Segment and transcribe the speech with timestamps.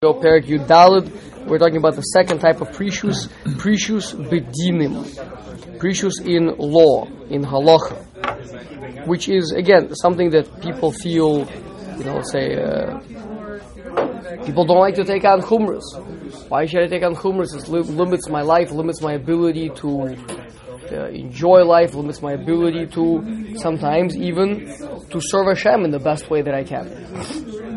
[0.00, 3.26] We're talking about the second type of precious,
[3.58, 5.02] precious bedinim,
[5.80, 11.50] precious in law, in halacha, which is again something that people feel,
[11.98, 13.00] you know, say uh,
[14.46, 15.82] people don't like to take on chumras.
[16.48, 17.56] Why should I take on chumras?
[17.56, 20.16] It li- limits my life, limits my ability to
[20.92, 24.64] uh, enjoy life, limits my ability to sometimes even
[25.10, 27.67] to serve Hashem in the best way that I can.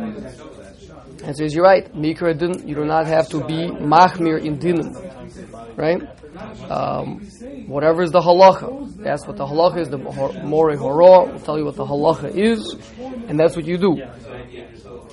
[1.23, 5.77] And says, you're right, Mikra din, you do not have to be Machmir in dinim.
[5.77, 6.01] Right?
[6.71, 7.21] Um,
[7.67, 11.65] whatever is the halacha, that's what the halacha is, the More Hora will tell you
[11.65, 12.75] what the halacha is,
[13.27, 14.01] and that's what you do.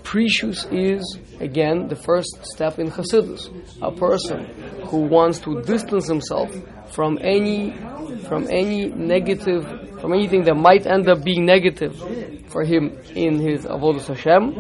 [0.03, 3.51] Precious is, again, the first step in Chassidus.
[3.83, 4.45] A person
[4.87, 6.51] who wants to distance himself
[6.93, 7.77] from any
[8.27, 9.65] from any negative,
[10.01, 11.97] from anything that might end up being negative
[12.49, 14.55] for him in his avodas Hashem,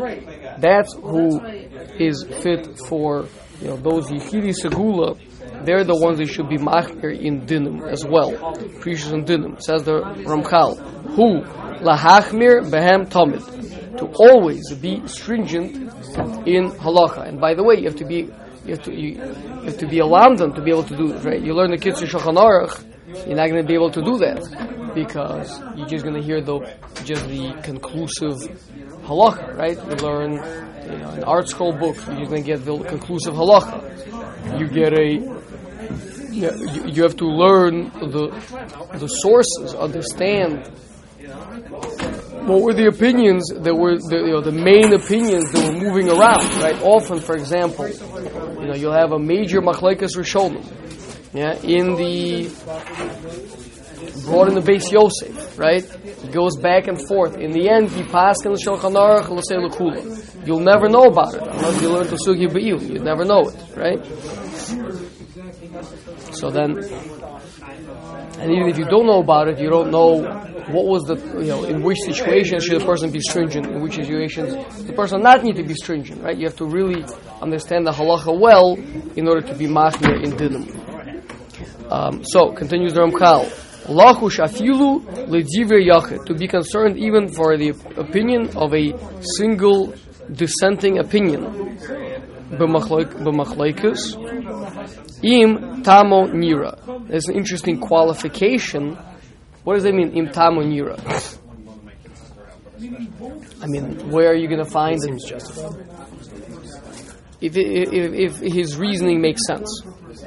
[0.60, 3.26] that's who is fit for
[3.60, 5.18] you know those yichidi segula.
[5.64, 8.32] They're the ones that should be machmir in dinim as well,
[8.80, 9.60] precious in dinim.
[9.60, 10.78] Says the Ramchal,
[11.16, 11.42] who
[11.82, 15.76] lahachmir behem tomid, to always be stringent
[16.46, 17.26] in halacha.
[17.26, 18.30] And by the way, you have to be
[18.64, 21.12] you have to you, you have to be a lamdan to be able to do
[21.12, 21.24] it.
[21.24, 21.42] Right?
[21.42, 22.84] You learn the kitzur shulchan aruch
[23.26, 26.40] you're not going to be able to do that because you're just going to hear
[26.40, 26.58] the
[27.04, 28.36] just the conclusive
[29.08, 29.76] halacha, right?
[29.76, 34.58] You learn you know, an ArtScroll book, you're going to get the conclusive halacha.
[34.58, 35.08] You get a
[36.30, 36.50] you,
[36.86, 38.24] you have to learn the
[38.94, 40.66] the sources, understand
[42.48, 46.08] what were the opinions that were the, you know, the main opinions that were moving
[46.08, 46.80] around, right?
[46.82, 50.64] Often, for example, you know, you'll have a major machlekes rishonim
[51.34, 52.48] yeah, in the
[54.28, 55.84] brought in the Beis Yosef, right?
[56.22, 57.36] He goes back and forth.
[57.36, 61.42] In the end, he passed in the Shulchan Aruch l'sei You'll never know about it
[61.42, 62.82] unless you learn to sugi be'il.
[62.82, 64.02] You'd never know it, right?
[66.34, 66.78] So then,
[68.40, 70.22] and even if you don't know about it, you don't know
[70.68, 73.96] what was the, you know, in which situation should a person be stringent, in which
[73.96, 76.36] situations the person not need to be stringent, right?
[76.36, 77.04] You have to really
[77.42, 78.74] understand the halacha well
[79.16, 80.88] in order to be machmir in dinim.
[81.90, 83.67] Um, so, continues the Ramchal.
[83.88, 86.24] Lachush afilu ledivre yachid.
[86.26, 88.92] To be concerned even for the opinion of a
[89.36, 89.94] single
[90.32, 91.78] dissenting opinion.
[92.50, 94.16] B'machlaikus.
[95.22, 96.76] Im tamo nira.
[97.08, 98.96] There's an interesting qualification.
[99.64, 100.98] What does that mean, im tamo nira?
[103.60, 105.20] I mean, where are you going to find it?
[107.40, 109.82] If, if, if his reasoning makes sense.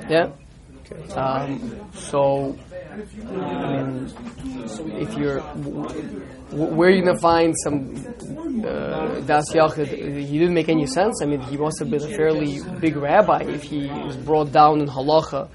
[0.09, 0.31] Yeah?
[1.15, 2.57] Um, so,
[4.99, 5.39] if you're,
[6.51, 7.95] where are you going to find some
[8.65, 9.87] uh, Das Yachid?
[9.87, 11.21] He didn't make any sense.
[11.21, 14.81] I mean, he must have been a fairly big rabbi if he was brought down
[14.81, 15.49] in halacha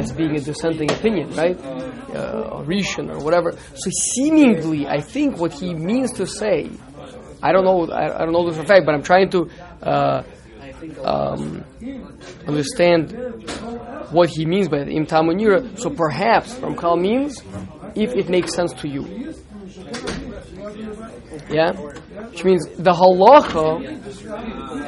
[0.00, 1.58] as being a dissenting opinion, right?
[1.60, 3.52] Uh, a Rishon or whatever.
[3.74, 6.70] So seemingly, I think what he means to say,
[7.42, 9.50] I don't know, I, I don't know this for fact, but I'm trying to
[9.82, 10.22] uh,
[11.04, 11.64] um,
[12.46, 13.12] understand
[14.10, 15.78] what he means by im tamo nira.
[15.78, 17.42] So perhaps Ramchal means
[17.94, 19.34] if it makes sense to you.
[21.50, 23.80] Yeah, which means the halacha,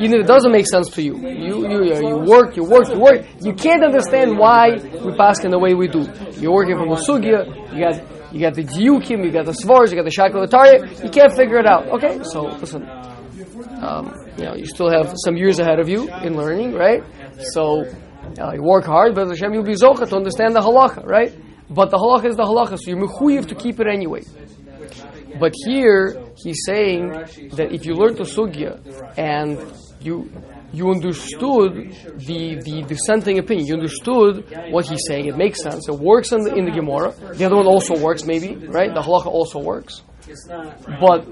[0.01, 2.99] even if it doesn't make sense to you, you you you work, you work, you
[2.99, 3.25] work.
[3.41, 6.07] You can't understand why we pass in the way we do.
[6.39, 7.47] You're working from a sugya.
[7.73, 11.03] You got you got the diukim, you got the svars, you got the shakla v'tarya.
[11.03, 11.89] You can't figure it out.
[11.89, 12.89] Okay, so listen.
[13.81, 17.03] Um, you know, you still have some years ahead of you in learning, right?
[17.53, 17.85] So
[18.39, 21.33] uh, you work hard, but Hashem you'll be zocha to understand the halacha, right?
[21.69, 24.23] But the halacha is the halacha, so you're mechuyev to keep it anyway.
[25.39, 27.11] But here he's saying
[27.55, 28.81] that if you learn to sugya
[29.17, 29.59] and
[30.01, 30.31] you
[30.73, 35.99] you understood the, the dissenting opinion, you understood what he's saying, it makes sense, it
[35.99, 37.13] works in the, in the Gemara.
[37.35, 38.95] The other one also works, maybe, right?
[38.95, 40.03] The halacha also works.
[41.01, 41.27] But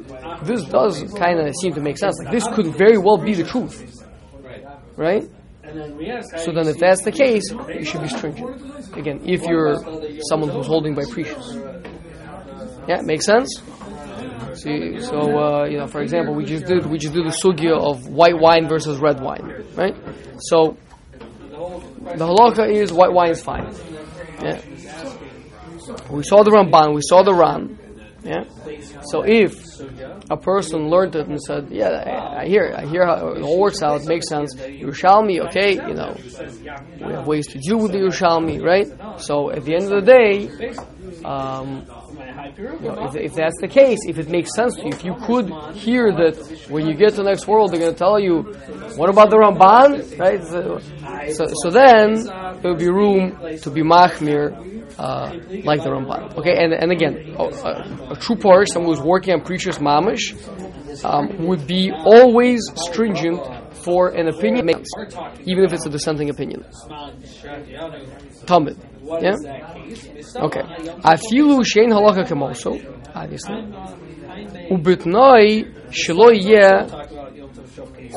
[0.44, 2.18] this does kind of seem to make sense.
[2.18, 4.04] Like this could very well be the truth,
[4.96, 5.24] right?
[6.38, 8.96] So then, if that's the case, you should be stringent.
[8.96, 9.76] Again, if you're
[10.30, 11.56] someone who's holding by precious.
[12.88, 13.60] Yeah, makes sense.
[14.54, 17.78] See, so uh, you know, for example, we just did we just did the sugya
[17.78, 19.94] of white wine versus red wine, right?
[20.38, 20.76] So
[21.50, 23.72] the halacha is white wine is fine.
[24.42, 24.60] Yeah.
[26.10, 27.78] We saw the Ramban, we saw the Ran.
[28.24, 28.44] Yeah.
[29.10, 29.80] So if
[30.28, 33.60] a person learned it and said, "Yeah, I, I hear, I hear how it all
[33.60, 34.02] works out.
[34.02, 36.16] It makes sense." Yerushalmi, okay, you know,
[37.06, 39.20] we have ways to deal with the Yerushalmi, right?
[39.20, 40.48] So at the end of the day,
[41.24, 41.86] um,
[42.58, 45.14] you know, if, if that's the case, if it makes sense to you, if you
[45.14, 48.42] could hear that when you get to the next world, they're going to tell you,
[48.96, 50.42] what about the Ramban, right?
[50.44, 50.80] So,
[51.32, 55.32] so, so then there will be room to be machmir uh,
[55.64, 56.36] like the Ramban.
[56.38, 60.34] Okay, and and again, a, a, a true parish, someone who's working on preachers mamish,
[61.04, 63.40] um, would be always stringent
[63.74, 64.68] for an opinion,
[65.44, 66.64] even if it's a dissenting opinion.
[68.46, 68.76] Talmud.
[69.20, 69.34] Yeah?
[70.36, 70.62] Okay.
[71.02, 72.78] Afilu shein halacha kemoso,
[73.14, 73.62] obviously.
[74.70, 76.86] Ubitnoi shelo yeh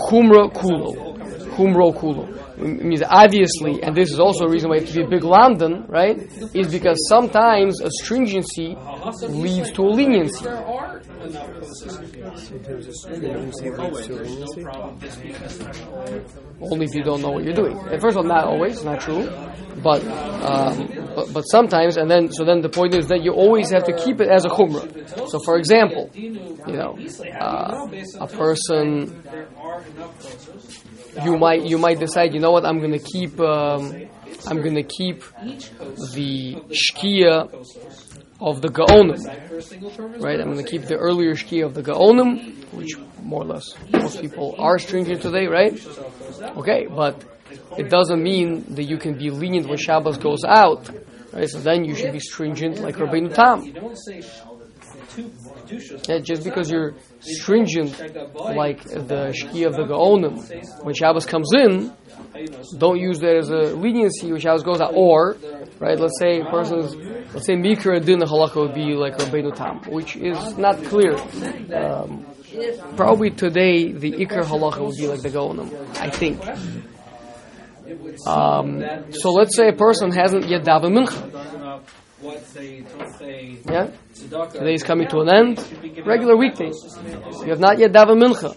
[0.10, 1.18] chumra kulo.
[1.56, 2.28] Chumro kulo.
[2.62, 5.24] It means obviously, and this is also a reason why it to be a big
[5.24, 6.18] lamdan, right?
[6.54, 8.78] Is because sometimes a stringency
[9.28, 10.46] leads to a leniency.
[16.62, 17.78] Only if you don't know what you're doing.
[17.78, 19.30] And first of all, not always, not true,
[19.82, 23.72] but, um, but but sometimes, and then so then the point is that you always
[23.72, 25.30] have to keep it as a chumrah.
[25.30, 26.98] So, for example, you know,
[27.40, 27.88] uh,
[28.20, 29.24] a person
[31.24, 34.08] you might you might decide, you know what, I'm going to keep um,
[34.48, 35.24] I'm going to keep
[36.14, 37.50] the shkia
[38.40, 40.40] of the gaonim, right?
[40.40, 44.22] I'm going to keep the earlier shkia of the gaonim, which more or less most
[44.22, 45.74] people are stringent today, right?
[46.58, 47.24] Okay, but
[47.78, 50.90] it doesn't mean that you can be lenient when Shabbos goes out,
[51.32, 51.50] right?
[51.50, 53.62] So then you should be stringent like Rabbeinu Tam.
[56.08, 57.98] Yeah, just because you're stringent
[58.36, 61.94] like the Shkia of the Gaonim, when Shabbos comes in,
[62.78, 64.94] don't use that as a leniency when Shabbos goes out.
[64.96, 65.36] Or,
[65.80, 66.96] right, let's say a person is,
[67.34, 71.16] let's say Mikra Din Halakha would be like Rabbeinu Tam, which is not clear.
[71.74, 72.26] Um,
[72.96, 76.42] probably today the Ikar Halacha would be like the Gaonim, I think.
[78.28, 81.82] Um, so let's say a person hasn't yet daven mincha.
[83.70, 83.90] Yeah?
[84.32, 85.60] Today is coming to an end.
[86.06, 86.72] Regular weekday.
[87.44, 88.56] You have not yet daven mincha.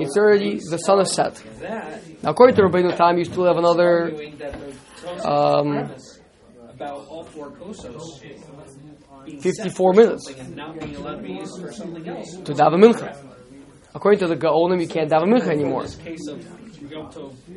[0.00, 1.42] It's already, the sun has set.
[2.22, 4.12] Now, according to Rabbeinu Tam, you still have another
[5.24, 5.90] um,
[9.40, 10.34] 54 minutes to
[12.54, 13.16] daven mincha.
[13.96, 15.86] According to the Gaonim, you can't daven mincha anymore.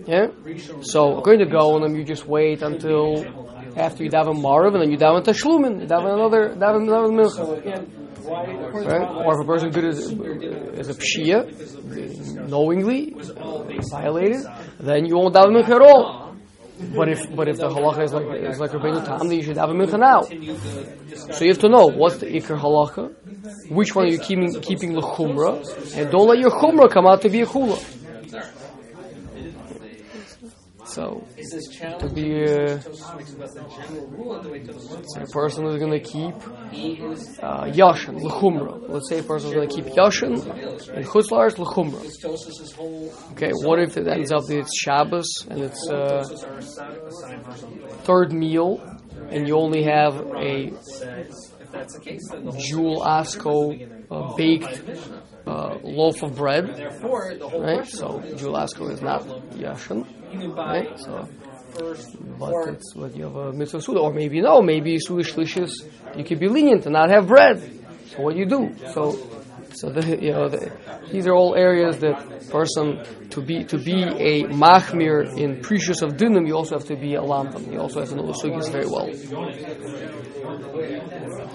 [0.08, 0.32] Yeah?
[0.82, 3.24] So, according to Gaonim, you just wait until
[3.76, 7.98] after you daven Maariv, and then you daven Tashlumin, you daven another, daven, daven Mincha.
[8.24, 9.26] Right?
[9.26, 11.46] Or if a person did it as a pshia,
[12.48, 13.14] knowingly
[13.92, 14.46] violated,
[14.80, 16.32] then you won't daven Mincha at all.
[16.96, 19.58] But if but if the halacha is like is like Rabbeinu Tam, then you should
[19.58, 20.24] have a mincha now.
[21.32, 23.12] So you have to know what's the ikar halacha,
[23.70, 25.62] which one are you keeping keeping the chumrah,
[25.96, 27.78] and don't let your chumrah come out to be a chula.
[30.92, 31.26] So
[32.00, 32.92] to be a, so
[35.22, 36.36] a person who's going to keep
[37.42, 38.90] uh, yashin lechumra.
[38.90, 40.34] Let's say a person is going to keep yashin
[40.94, 42.02] and chutzlars lechumra.
[43.32, 46.24] Okay, what if it ends up that it's Shabbos and it's uh,
[48.04, 48.82] third meal
[49.30, 50.74] and you only have a
[52.58, 54.82] jewel asko uh, baked
[55.48, 56.68] uh, loaf of bread,
[57.02, 57.88] right?
[57.88, 59.22] So jewel asko is not
[59.56, 60.06] yashin
[60.56, 61.00] right?
[61.00, 61.28] So,
[62.40, 65.72] but it's what you have a mitzvah suda, or maybe no, maybe suda shlishis,
[66.16, 67.62] you could be lenient and not have bread.
[68.08, 68.76] So what do you do?
[68.94, 69.18] So,
[69.74, 70.72] so the, you know, the,
[71.12, 76.14] these are all areas that person to be to be a machmir in precious of
[76.14, 77.72] dinim, you also have to be a lamdan.
[77.72, 79.08] You also have to know the sugis very well.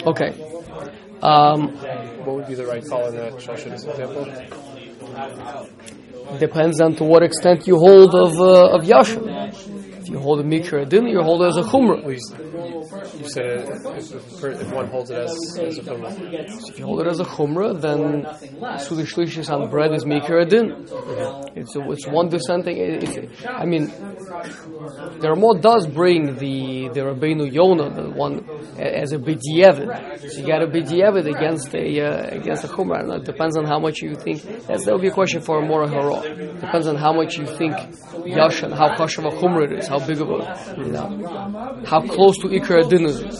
[0.06, 0.32] Okay.
[1.22, 1.76] Um,
[2.24, 4.26] what would be the right call in that Shashid's example?
[6.38, 9.22] Depends on to what extent you hold of uh, of yashin.
[10.06, 12.00] If you hold a mikra adin, you hold it as a chumrah.
[12.04, 16.48] Well, you, you said if, if, one holds it as, as a chumrah.
[16.60, 18.24] So if you hold it as a chumrah, then
[18.78, 20.86] suda shlishis on bread is mikra adin.
[20.86, 21.58] Mm-hmm.
[21.58, 22.76] It's a, it's one dissenting.
[22.76, 28.48] It's, I mean, the Ramah does bring the the Rabbeinu Yonah, the one
[28.78, 30.20] as a b'diavad.
[30.20, 33.16] So you got a b'diavad against a uh, against a chumrah.
[33.16, 34.42] It depends on how much you think.
[34.68, 36.20] That's that will be a question for a more hara.
[36.60, 40.20] Depends on how much you think yashan, how kosher a chumrah it is, how big
[40.20, 43.32] of a, you know, how close to ikra adin is it.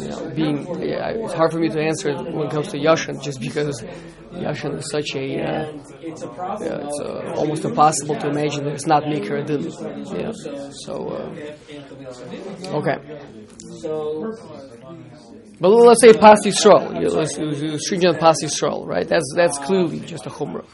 [0.00, 3.22] You know, being, yeah, it's hard for me to answer when it comes to yashan,
[3.22, 3.82] just because
[4.32, 5.72] yashan is such a, uh,
[6.60, 9.62] yeah, it's uh, almost impossible to imagine that it's not mikra adin.
[10.14, 10.32] Yeah,
[10.84, 12.98] so uh, okay.
[15.58, 17.34] But let's say pas Yisrael, let's
[17.86, 19.08] stringent pas Yisrael, right?
[19.08, 20.66] That's that's clearly just a chumrah,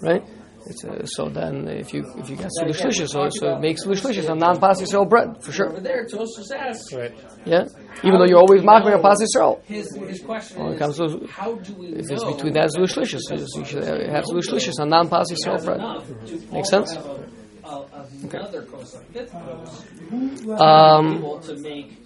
[0.00, 0.24] right?
[0.66, 4.30] It's a, so then if you if you got sulishlicious, so, so it makes sulishlicious
[4.30, 5.68] a non-pas Yisrael bread for sure.
[5.70, 6.92] Over there, Tosus asks.
[6.94, 7.12] Right.
[7.44, 7.66] Yeah,
[8.02, 9.62] even though you're always machmir a pas Yisrael.
[9.64, 12.70] His, his question When it is, comes to how do we if it's between that
[12.70, 15.78] sulishlicious, you should have sulishlicious a non-pas Yisrael bread.
[15.80, 16.96] enough to Makes sense?
[16.96, 17.20] out
[17.64, 19.84] of, of another kos, a fifth kos,
[20.60, 22.03] Um, to make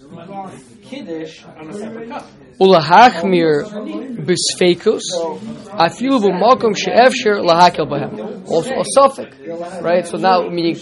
[0.82, 2.26] kiddush on a separate cup?
[6.18, 8.48] b'makom she'efsher lahakel b'hem.
[8.48, 9.36] Also a suffix,
[9.82, 10.06] right?
[10.06, 10.76] So now, meaning,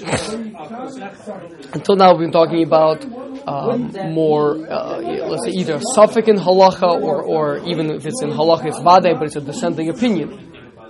[1.73, 3.05] until now we've been talking about
[3.47, 8.31] um, more, uh, let's say either suffix in halacha or, or even if it's in
[8.31, 10.46] halacha it's vade, but it's a dissenting opinion.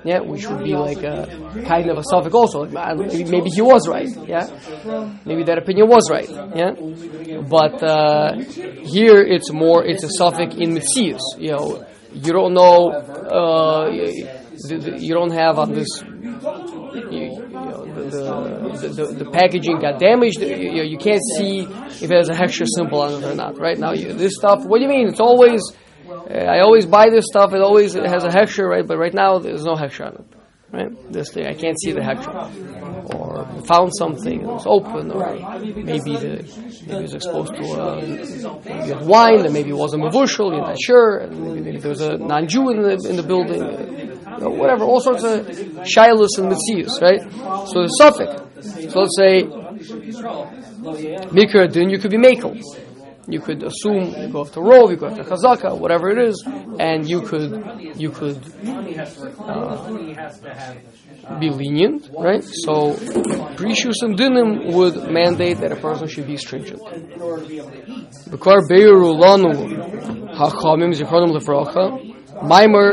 [0.06, 1.26] Yeah, which would be like a
[1.66, 2.64] kind of a suffix also.
[2.64, 4.08] Maybe, he was right.
[4.28, 4.46] Yeah,
[5.25, 6.30] maybe that opinion was right.
[6.30, 11.22] Yeah, but uh, here it's more it's a suffix in mitzias.
[11.38, 12.90] You know, you don't know.
[12.92, 15.88] Uh, you don't have on this.
[17.10, 20.40] You, the, the, the, packaging got damaged.
[20.40, 23.58] You, you, can't see if there's a hechsher symbol on it or not.
[23.58, 24.64] Right now, you, this stuff.
[24.64, 25.08] What do you mean?
[25.08, 25.62] It's always.
[26.08, 27.52] Uh, I always buy this stuff.
[27.52, 28.86] It always has a hechsher, right?
[28.86, 30.25] But right now, there's no hechsher on it.
[30.72, 31.12] Right?
[31.12, 32.34] This thing, I can't see the hechsher.
[33.14, 36.44] Or found something, it was open, or maybe the
[36.86, 38.00] maybe it was exposed to uh,
[38.64, 41.78] maybe it was wine, and maybe it wasn't a mevushal, you're not sure, maybe, maybe
[41.78, 45.46] there was a non-Jew in the in the building, you know, whatever, all sorts of
[45.86, 47.22] shilas and mitzias, right?
[47.68, 48.32] So the suffix.
[48.92, 49.44] So let's say
[51.30, 52.60] mikra din, you could be makel.
[53.28, 56.47] You could assume you go after rov, you go after chazaka, whatever it is,
[56.78, 57.50] and you could
[57.97, 58.38] you could
[59.40, 59.88] uh,
[61.40, 62.45] be lenient, right?
[62.45, 62.95] So
[63.56, 66.80] precious and dinim would mandate that a person should be stringent.
[72.42, 72.88] Maimer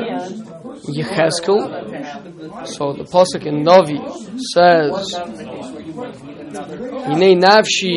[0.87, 2.67] Yecheskel.
[2.67, 3.99] So the pasuk in Navi
[4.53, 5.13] says,
[7.07, 7.95] "Hinei nafshi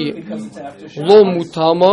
[1.09, 1.93] lo mutama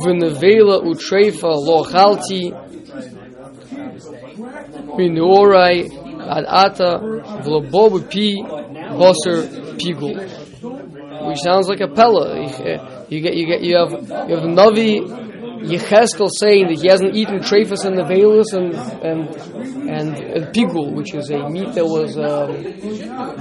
[0.00, 2.42] v'nevela utreifa lo chalti
[4.96, 5.78] minorai
[6.36, 6.90] ad ata
[7.44, 8.28] v'lo bobu pi
[8.98, 9.38] boser
[9.78, 10.16] pigul."
[11.26, 12.24] Which sounds like a pella.
[13.08, 13.92] You get, you get, you have,
[14.28, 15.25] you have Navi
[15.62, 19.36] Yecheskel saying that he hasn't eaten trephus and nevelus and and
[19.88, 22.62] and, pigul, which is a meat that was um,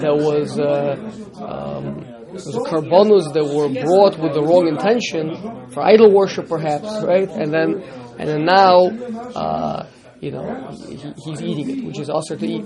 [0.02, 0.96] that was uh,
[1.44, 7.30] um, was korbonos that were brought with the wrong intention for idol worship, perhaps, right?
[7.30, 7.82] And then
[8.20, 8.88] and then now.
[9.36, 9.88] Uh,
[10.25, 12.63] you know, he, he's eating it, which is also to eat,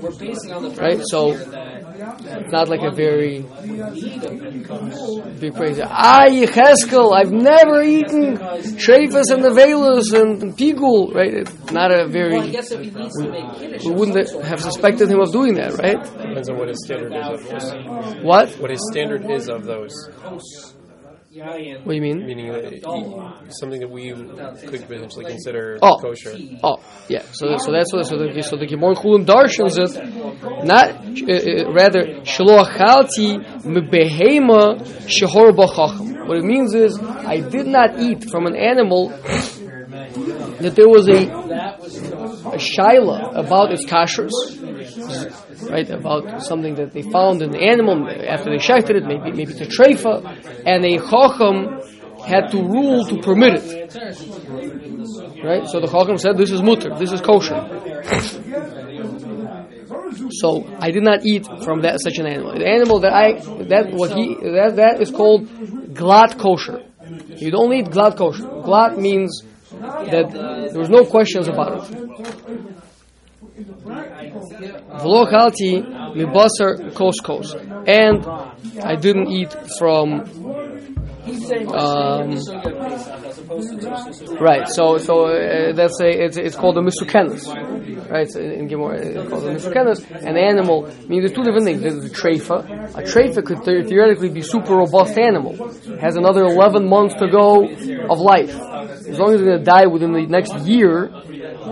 [0.77, 1.01] right?
[1.03, 3.41] So it's not like a very
[5.39, 5.79] big praise.
[5.83, 8.37] Ah, Yecheskel, I've never eaten
[8.77, 11.33] trephus and nevelus and, and pigul, right?
[11.33, 12.37] It's not a very.
[12.37, 15.31] Well, I guess if he needs to make kiddush, We wouldn't have suspected him of
[15.33, 16.01] doing that, right?
[16.01, 18.23] Depends on what his standard is of those.
[18.23, 18.49] What?
[18.61, 19.93] What his standard is of those.
[21.31, 22.25] What do you mean?
[22.25, 25.97] Meaning that he- something that we could potentially consider Oh.
[26.01, 26.35] kosher.
[26.63, 27.21] Oh, yeah.
[27.33, 28.07] So, so that's what.
[28.07, 29.93] So the so the Gemara Chulin darshans it.
[30.65, 36.27] Not uh, uh, rather shloach chalti mebehema shehor b'chacham.
[36.27, 39.09] What it means is I did not eat from an animal
[39.89, 41.21] that there was a
[42.49, 44.31] a shaila about its kashrus,
[45.69, 45.89] right?
[45.89, 49.61] About something that they found in the animal after they shechted it, maybe maybe it's
[49.61, 50.23] a treifa,
[50.65, 51.81] and a chacham
[52.25, 53.95] had to rule to permit it.
[55.43, 55.67] Right?
[55.67, 57.61] So the Chacham said, this is mutter, this is kosher.
[60.31, 62.53] So I did not eat from that such an animal.
[62.53, 63.33] The animal that I
[63.73, 65.47] that what he that that is called
[65.93, 66.83] glatt kosher.
[67.37, 68.43] You don't eat glatt kosher.
[68.43, 69.43] Glatt means
[69.79, 70.31] that
[70.71, 71.83] there was no questions about it.
[75.01, 75.81] V'lo chalti
[76.15, 77.55] mibasar kos kos,
[77.87, 78.25] and
[78.83, 80.23] I didn't eat from
[81.73, 82.37] um,
[84.39, 84.67] Right.
[84.67, 87.45] So so uh, that's a it's, it's called a misukenas.
[88.09, 88.29] Right.
[88.29, 90.09] So in, in Gemara it's called a misukenas.
[90.11, 90.87] An animal.
[90.87, 91.81] I mean, there's two different things.
[91.81, 92.95] There's a treifa.
[92.95, 95.53] A treifa could the- theoretically be super robust animal.
[95.99, 98.53] Has another 11 months to go of life.
[99.09, 101.09] As long as it's going to die within the next year,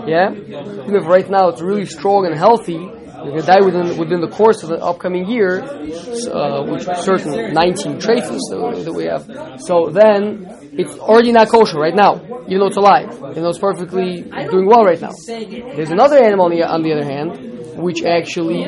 [0.06, 0.32] yeah.
[0.32, 2.78] Even if right now it's really strong and healthy,
[3.22, 7.52] they're going to die within within the course of the upcoming year, uh, which certain
[7.52, 9.60] 19 treifas that, that we have.
[9.60, 13.58] So then it's already not kosher right now, even though it's alive, even though it's
[13.58, 15.10] perfectly doing well right now.
[15.26, 18.62] There's another animal on the, on the other hand, which actually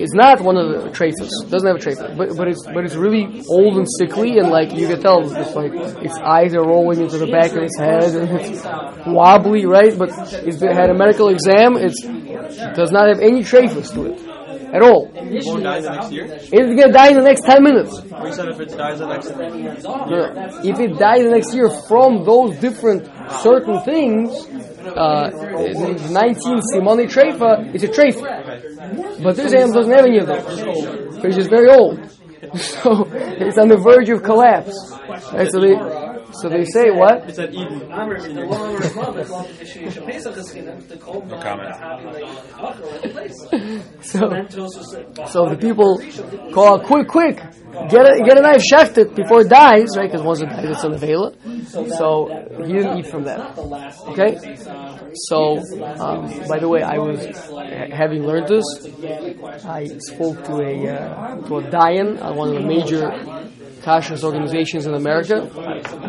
[0.00, 2.94] is not one of the treifas, doesn't have a treifa, but but it's but it's
[2.94, 7.00] really old and sickly, and like you can tell, it's like its eyes are rolling
[7.00, 8.64] into the back of its head, and it's
[9.06, 9.96] wobbly, right?
[9.96, 10.10] But
[10.44, 14.27] it's had a medical exam, it's it does not have any treifas to it.
[14.72, 15.10] At all.
[15.14, 16.24] It won't die the next year?
[16.26, 17.92] It's gonna die in the next 10 minutes.
[18.12, 19.30] Or you said if it dies the next
[19.82, 20.60] No, no.
[20.62, 23.08] If it dies the next year from those different
[23.40, 24.46] certain things,
[24.96, 25.30] uh,
[26.10, 29.22] 19 Simone Treifa, it's a Treifa.
[29.22, 31.14] But this animal doesn't have any of those.
[31.16, 31.98] Because it's very old.
[32.54, 34.72] So it's on the verge of collapse.
[35.06, 35.74] Right, so they,
[36.32, 37.28] so they say what?
[37.28, 37.88] It's at Eden.
[37.88, 37.96] No
[41.40, 41.70] comment.
[44.00, 44.20] So,
[45.26, 46.00] so the people
[46.52, 50.10] call, quick, quick, get a, get a knife, shaft it before it dies, right?
[50.10, 50.98] Because once it dies, it's on the.
[51.96, 52.26] So
[52.64, 53.56] he didn't eat from that.
[54.08, 54.36] Okay?
[55.14, 55.58] So,
[56.00, 57.24] um, by the way, I was,
[57.92, 58.64] having learned this,
[59.64, 63.10] I spoke to a, uh, to a Dayan, uh, one of the major
[63.88, 65.36] kashrus organizations in America.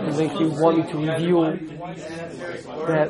[0.07, 1.41] I think he wanted to reveal
[2.91, 3.09] that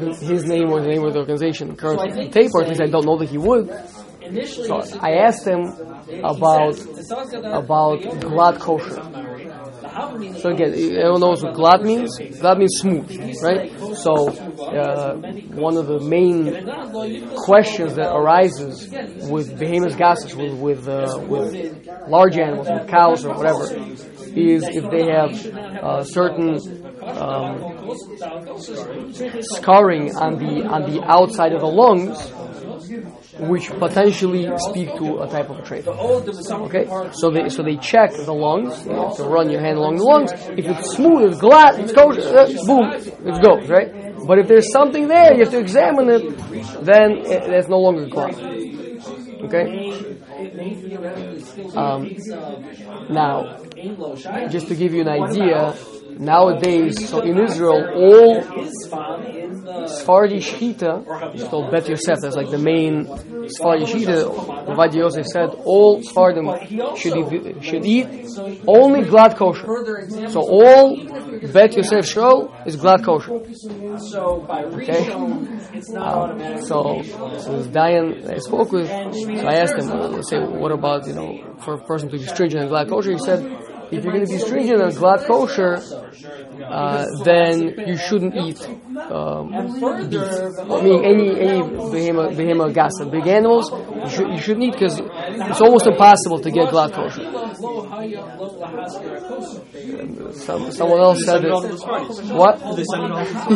[0.00, 2.80] the, his name or the name of the organization currently on tape, or at least
[2.80, 3.66] I don't know that he would.
[4.68, 5.62] So I asked him
[6.24, 6.74] about
[7.62, 9.00] about glatt kosher.
[9.96, 12.18] So again, everyone knows what glatt means.
[12.18, 13.08] Glatt means smooth,
[13.42, 13.72] right?
[13.96, 15.16] So uh,
[15.54, 16.66] one of the main
[17.34, 18.88] questions that arises
[19.30, 23.64] with behemoth gases, with with, uh, with large animals, with cows or whatever,
[24.36, 25.32] is if they have
[25.82, 26.58] uh, certain
[27.02, 27.96] um,
[29.40, 32.18] scarring on the on the outside of the lungs,
[33.38, 35.86] which potentially speak to a type of trait.
[35.86, 38.84] Okay, so they so they check the lungs.
[38.86, 40.32] You have to run your hand along the lungs.
[40.32, 43.90] If it's smooth, it's glatt, it's kosher, uh, boom, it goes right.
[44.26, 46.22] But if there's something there, you have to examine it.
[46.84, 48.36] Then it, it's no longer glatt.
[49.44, 49.92] Okay.
[51.76, 52.10] Um,
[53.10, 53.58] now,
[54.48, 55.74] just to give you an idea,
[56.18, 58.42] nowadays, so in Israel, all
[59.86, 63.06] Sephardi Shechita, it's called Bet Yosef, that's like the main
[63.48, 66.50] Sephardi Shechita, Ravad Yosef said, all Sephardim
[66.96, 68.06] should eat, should eat
[68.66, 69.66] only glatt kosher.
[70.30, 70.96] So all
[71.52, 73.34] Bet Yosef Shol is glatt kosher.
[74.80, 75.12] Okay?
[75.12, 77.02] Um, so,
[77.38, 81.56] so Dayan I spoke with, so I asked him, uh, say, what about, you know,
[81.60, 83.12] for a person to be stringent on glatt kosher?
[83.12, 83.42] He said,
[83.90, 85.78] if you're going to be stringent on glatt kosher,
[86.64, 88.60] uh, then you shouldn't eat
[89.10, 89.50] um,
[90.10, 90.22] beef.
[90.22, 94.98] I mean, any any behemoth, behemoth gasa, big animals, you, should, you shouldn't eat because
[94.98, 97.24] it's almost impossible to get glatt kosher.
[100.32, 101.50] Some, someone else said it.
[101.50, 102.58] What?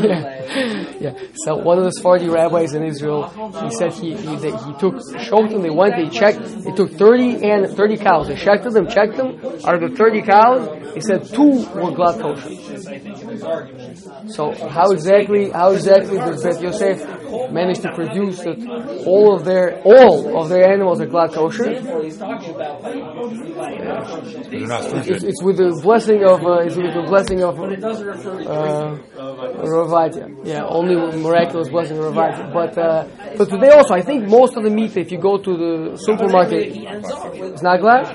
[0.03, 1.15] yeah, yeah.
[1.35, 3.29] So one of the Sephardi rabbis in Israel,
[3.63, 5.51] he said he he, they, he took showed.
[5.51, 6.41] They went, they checked.
[6.65, 8.29] They took thirty and thirty cows.
[8.29, 9.41] They checked them, checked them.
[9.65, 12.51] Out of the thirty cows, he said two were glatt kosher.
[14.29, 16.99] So how exactly how exactly does Bet Yosef
[17.51, 18.59] manage to produce that
[19.07, 21.71] all of their all of their animals are glatt kosher?
[25.11, 27.67] It's, it's with the blessing of uh, it's with the blessing of uh,
[29.71, 30.27] Rav Ovadia.
[30.45, 32.53] Yeah, only miraculous blessing of Rav Ovadia.
[32.53, 33.07] But uh,
[33.37, 36.77] but today also, I think most of the meat, if you go to the supermarket,
[36.77, 38.07] is not glatt.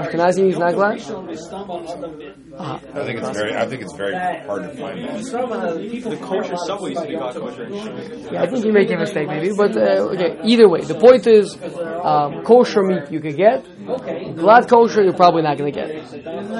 [0.00, 1.00] Ashkenazi is not glatt
[1.40, 2.36] stumble out of it.
[2.58, 3.54] I think it's very.
[3.54, 5.22] I think it's very hard to find that.
[6.10, 7.68] The kosher subway used to be glatt kosher.
[8.32, 10.38] Yeah, I think you make a mistake maybe, but uh, okay.
[10.44, 11.56] Either way, the point is,
[12.02, 13.64] um, kosher meat you could get.
[13.80, 15.88] Glatt kosher you're probably not going to get,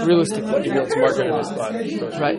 [0.06, 0.66] realistically.
[0.66, 2.20] Even though it's marketed as glatt.
[2.20, 2.38] Right?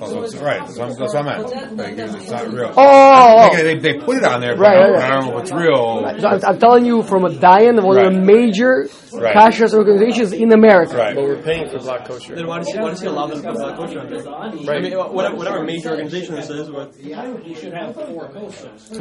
[0.00, 0.60] Well, that's right.
[0.60, 1.76] That's what, that's what I meant.
[1.76, 2.72] Like, it's not real.
[2.76, 5.26] Oh, They, they, they put it on there, but Right, I, don't, right, I don't
[5.26, 6.20] know if it's real.
[6.20, 9.34] So I'm, I'm telling you from a Dayan, one of the major Right.
[9.34, 10.94] kashrus organizations in America.
[10.94, 11.14] Right.
[11.14, 12.34] But we're paying for glatt kosher.
[12.34, 14.28] Then why does he, why does he allow them to put glatt kosher on there?
[14.76, 17.10] I mean, whatever, whatever major organization this is, what, It's a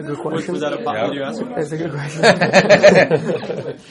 [0.01, 0.53] good was, question.
[0.53, 1.07] was that a pop?
[1.07, 1.41] Did you ask?
[1.43, 2.23] That's a good question.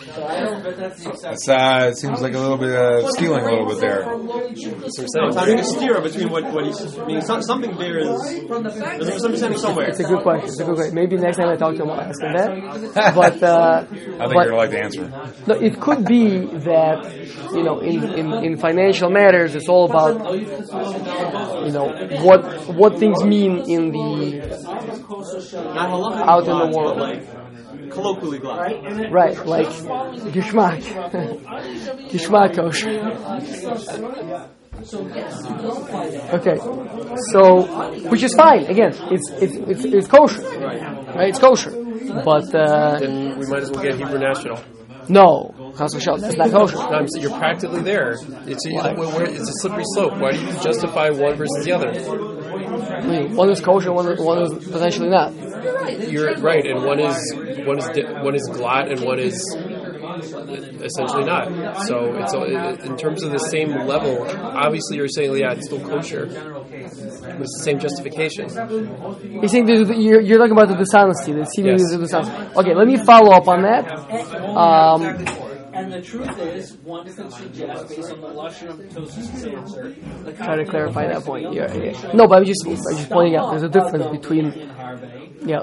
[1.36, 4.04] It's, uh, it seems like a little bit uh, stealing a little bit there.
[4.04, 6.98] That's what I'm I'm trying to steer between what, what he's.
[6.98, 8.08] I mean, something there is.
[8.20, 9.88] There's a misunderstanding somewhere.
[9.88, 10.48] It's a good question.
[10.48, 10.94] It's a good question.
[10.94, 13.14] Maybe next time I talk to him, I'll ask him that.
[13.16, 15.08] But, uh, I think but you're gonna like the answer.
[15.46, 17.04] no, it could be that
[17.52, 20.32] you know, in, in, in financial matters, it's all about
[21.66, 21.88] you know
[22.22, 22.40] what
[22.80, 24.06] what things mean in the
[26.32, 26.98] Out in the world.
[26.98, 29.10] like colloquially glatt.
[29.10, 29.66] right, like
[30.36, 30.82] geschmack,
[32.12, 32.90] geschmack kosher.
[36.38, 36.58] Okay,
[37.32, 37.40] so
[38.10, 38.66] which is fine.
[38.66, 41.28] Again, it's it's it's, it's kosher, right?
[41.30, 41.72] It's kosher,
[42.24, 44.58] but uh, Then we might as well get Hebrew National.
[45.08, 45.54] No,
[46.28, 46.76] it's not kosher.
[46.76, 48.12] No, I'm you're practically there.
[48.12, 48.70] It's a,
[49.24, 50.18] it's a slippery slope.
[50.18, 51.90] Why do you justify one versus the other?
[51.90, 55.32] I mean, one is kosher, one is, one is potentially not.
[56.08, 57.34] You're right, and one is
[57.66, 59.34] one is di- one is glatt and one is
[60.20, 61.82] Essentially not.
[61.86, 64.26] So it's in terms of the same level.
[64.42, 66.24] Obviously, you're saying yeah, it's still kosher.
[66.26, 68.48] It's the same justification.
[69.42, 71.96] You think there's, you're, you're talking about the dishonesty, the seeming Yes.
[71.96, 72.58] dishonesty.
[72.58, 73.84] Okay, let me follow up on that.
[74.56, 75.45] Um,
[75.76, 80.32] And the truth is, one could suggest, based on the lashon of Tosis' answer, the
[80.32, 81.52] try to clarify that point.
[81.52, 82.12] Yeah, yeah.
[82.14, 84.52] No, but I'm just, I'm just pointing out there's a difference between
[85.46, 85.60] yeah,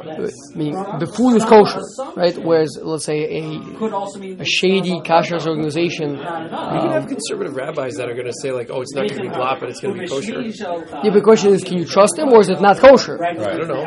[0.56, 1.82] meaning the food is kosher,
[2.15, 2.38] right?
[2.38, 6.12] Whereas let's say a could also mean a shady kashrus organization.
[6.12, 9.23] You can have conservative rabbis that are going to say like, oh, it's not going
[9.23, 10.41] to be glop, but it's going to be kosher.
[10.41, 13.23] Yeah, but the question is, can you trust them or is it not kosher?
[13.23, 13.84] I don't know.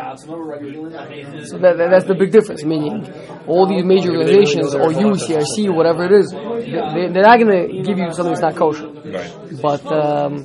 [1.45, 2.65] So that, that- that's the big difference.
[2.65, 3.07] Meaning,
[3.47, 7.69] all these major organizations or you, CRC, whatever it is, they, they- they're not going
[7.69, 8.89] to give you something that's not kosher.
[8.89, 9.33] Right.
[9.63, 10.45] But um,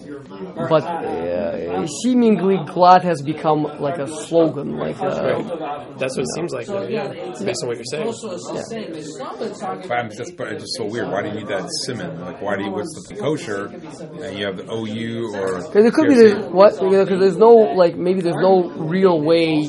[0.69, 5.97] but uh, seemingly glatt has become like a slogan, like uh, Right.
[5.99, 6.67] That's what it seems like.
[6.67, 7.07] Yeah,
[7.43, 8.13] based on what you're saying.
[8.71, 11.09] But I'm just, but it's just so weird.
[11.09, 12.19] Why do you need that simon?
[12.21, 15.57] Like, why do you what's the kosher and you have the OU or?
[15.63, 16.41] Because it could be PRC?
[16.43, 16.73] the what?
[16.79, 19.63] Because there's no like maybe there's no real way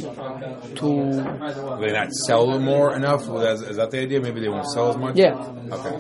[0.77, 3.23] to they not sell more enough?
[3.23, 4.21] Is, is that the idea?
[4.21, 5.17] Maybe they won't sell as much.
[5.17, 5.35] yeah
[5.71, 5.95] Okay.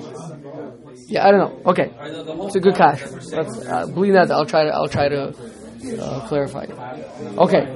[1.08, 1.70] yeah I don't know.
[1.72, 1.90] Okay,
[2.46, 3.02] it's a good cash.
[3.30, 5.34] That's uh, believe that I'll try to I'll try to
[6.00, 6.66] uh, clarify.
[7.38, 7.66] Okay.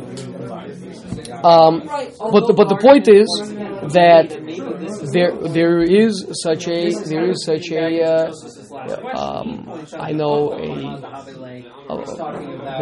[1.42, 3.28] Um, but the, but the point is
[3.92, 4.30] that
[5.12, 8.32] there there is such a there is such a uh,
[9.14, 10.70] um, I know a,
[11.92, 11.96] a,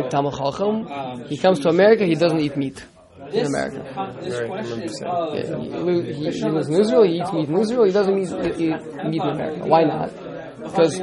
[0.00, 1.26] a Chacham.
[1.26, 2.04] He comes to America.
[2.04, 2.84] He doesn't eat meat
[3.34, 3.80] in America.
[3.96, 4.90] Right, I remember you.
[5.34, 7.02] Yeah, he, li- he, he lives in Israel.
[7.04, 7.84] He eats meat in Israel.
[7.84, 9.66] He doesn't eat, eat meat in America.
[9.66, 10.10] Why not?
[10.64, 10.96] Because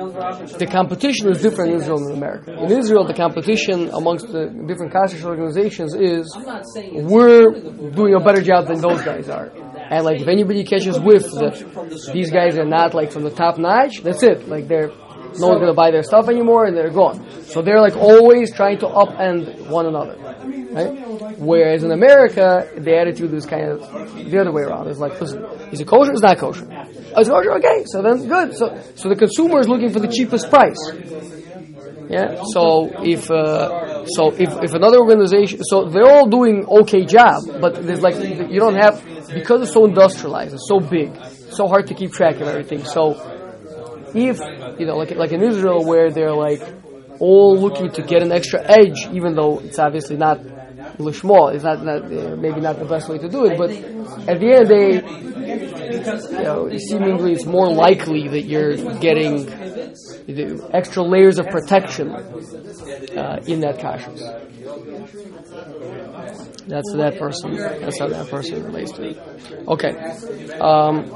[0.58, 2.52] the competition is different in Israel than in America.
[2.64, 6.36] In Israel, the competition amongst the different kashrus organizations is
[7.04, 7.52] we're
[7.92, 9.52] doing a better job than those guys are.
[9.92, 13.60] And like if anybody catches whiff that these guys are not like from the top
[13.60, 14.48] notch, that's it.
[14.48, 14.90] Like they're
[15.40, 17.26] no one's gonna buy their stuff anymore and they're gone.
[17.44, 20.18] So they're like always trying to upend one another.
[20.72, 21.38] Right?
[21.38, 23.80] Whereas in America, the attitude is kind of
[24.32, 24.88] the other way around.
[24.88, 26.12] It's like, listen, is it kosher?
[26.12, 26.68] It's not kosher.
[26.70, 27.52] Oh, it's kosher?
[27.54, 28.56] Okay, so then good.
[28.56, 30.80] So, so the consumer is looking for the cheapest price.
[32.10, 32.42] Yeah.
[32.54, 37.86] So if uh, so if, if another organization, so they're all doing okay job, but
[37.86, 38.16] there's like
[38.52, 41.16] you don't have because it's so industrialized, it's so big,
[41.52, 42.84] so hard to keep track of everything.
[42.84, 43.16] So
[44.14, 44.40] if
[44.80, 46.62] you know, like like in Israel, where they're like
[47.20, 50.40] all looking to get an extra edge, even though it's obviously not
[50.98, 53.70] lishma, it's not, not uh, maybe not the best way to do it, but
[54.28, 54.92] at the end of the day,
[56.38, 63.40] you know, seemingly it's more likely that you're getting the extra layers of protection uh,
[63.48, 64.22] in that kashrus.
[66.68, 67.56] That's that person.
[67.56, 69.18] That's how that person relates to it.
[69.68, 69.94] Okay.
[70.60, 71.12] Um,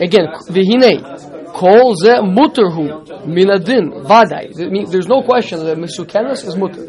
[0.00, 0.98] again, v'hinei
[1.52, 4.52] kol ze muterhu minadin vadai.
[4.90, 6.84] There's no question that misukenes is muter.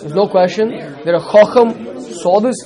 [0.00, 2.56] There's no question that a chacham saw this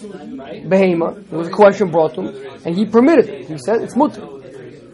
[0.71, 1.29] behema.
[1.29, 2.29] There was a question brought to him,
[2.65, 3.49] and he permitted it.
[3.49, 4.25] He said it's muter,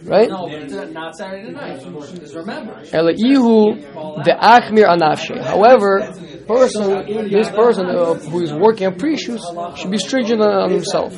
[0.08, 0.28] right?
[0.28, 1.80] No, but it's not Saturday night.
[2.20, 2.82] Just remember.
[2.92, 3.76] Elihu
[4.26, 5.40] the achmir anafshe.
[5.40, 6.12] However,
[6.46, 9.42] person, this person uh, who is working on pre-shoes
[9.76, 11.14] should be stringent on himself.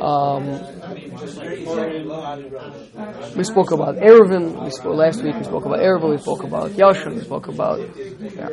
[0.00, 0.44] Um,
[3.36, 4.64] we spoke about Erevin.
[4.64, 5.34] We spoke last week.
[5.36, 6.10] We spoke about Erevin.
[6.10, 7.16] We spoke about Yashon.
[7.16, 8.46] We spoke about yeah,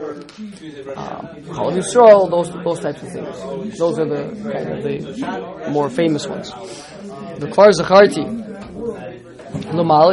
[0.96, 2.30] um, Chol Yisrael.
[2.32, 3.78] Those those types of things.
[3.78, 6.50] Those are the kind of the more famous ones.
[6.50, 8.26] The Kvar Zacharti.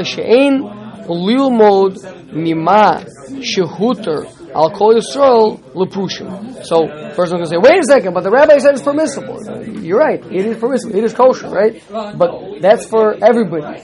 [0.05, 0.62] She'ein
[1.09, 1.97] lilmod
[2.33, 3.05] mima
[3.40, 6.64] shehuter al kol Yisrael leprushim.
[6.64, 9.40] So, person to say, wait a second, but the rabbi said it's permissible.
[9.83, 11.83] You're right, it is permissible, it is kosher, right?
[11.90, 13.81] But that's for everybody.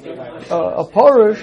[0.51, 1.41] Uh, a parish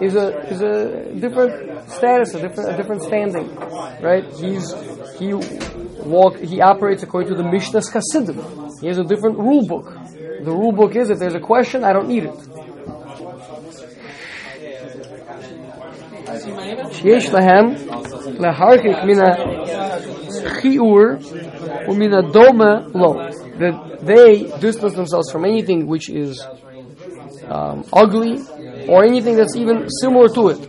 [0.00, 3.54] is a is a different status, a different a different standing,
[4.00, 4.24] right?
[4.34, 4.72] He's
[5.18, 8.38] he walk he operates according to the Mishnah's Hasidim.
[8.80, 9.86] He has a different rule book.
[10.44, 12.57] The rule book is if there's a question, I don't need it.
[16.91, 17.65] שיש להם
[18.39, 19.23] להרחיק מן
[20.45, 20.99] החיור
[21.89, 23.13] ומן הדומה לו.
[23.59, 26.45] That they distance themselves from anything which is
[27.47, 28.39] um, ugly
[28.87, 30.67] or anything that's even similar to it.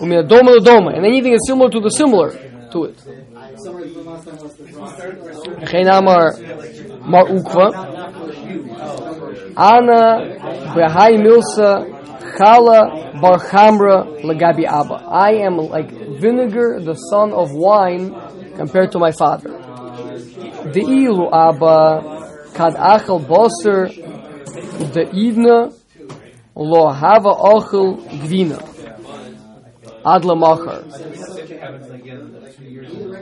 [0.00, 0.90] ומן הדומה לדומה.
[0.90, 2.30] And anything that's similar to the similar
[2.72, 3.08] to it.
[5.62, 6.24] וכן אמר
[7.04, 7.68] מר עוקווה
[9.58, 10.02] אנא
[10.74, 11.91] בהי מילסה
[12.37, 14.95] Chala bar chamra lagabi abba.
[15.07, 18.13] I am like vinegar, the son of wine,
[18.55, 19.49] compared to my father.
[20.73, 22.13] The ilu abba
[22.53, 23.87] kad achel boser
[24.93, 25.73] de idna
[26.55, 28.59] lo hava ochel gvina
[30.05, 30.83] ad machar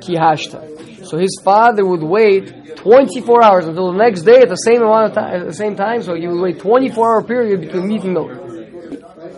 [0.02, 1.06] ki hashta.
[1.06, 5.12] So his father would wait 24 hours until the next day at the same amount
[5.12, 6.02] of time, at the same time.
[6.02, 8.41] So he would wait 24 hour period between meat and milk.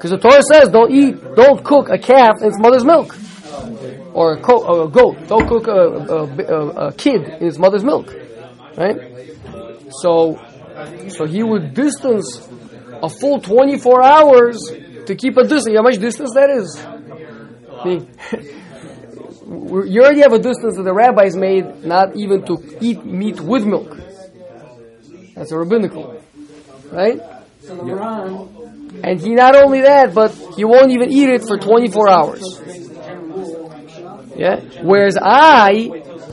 [0.04, 3.16] Because the Torah says, don't eat, don't cook a calf in its mother's milk,
[4.14, 5.30] or a, co- or a goat.
[5.30, 8.14] Don't cook a, a, a, kid in its mother's milk,
[8.76, 8.98] right?
[10.02, 10.44] So,
[11.08, 12.46] so he would distance
[13.02, 14.58] a full 24 hours
[15.06, 15.70] to keep a distance.
[15.70, 16.78] you How much distance that is?
[19.46, 23.66] You already have a distance that the rabbis made not even to eat meat with
[23.66, 23.98] milk.
[25.36, 26.22] That's a rabbinical,
[26.92, 27.22] right?
[29.02, 32.62] And he not only that, but he won't even eat it for 24 hours.
[34.36, 34.60] Yeah.
[34.82, 35.90] Whereas I,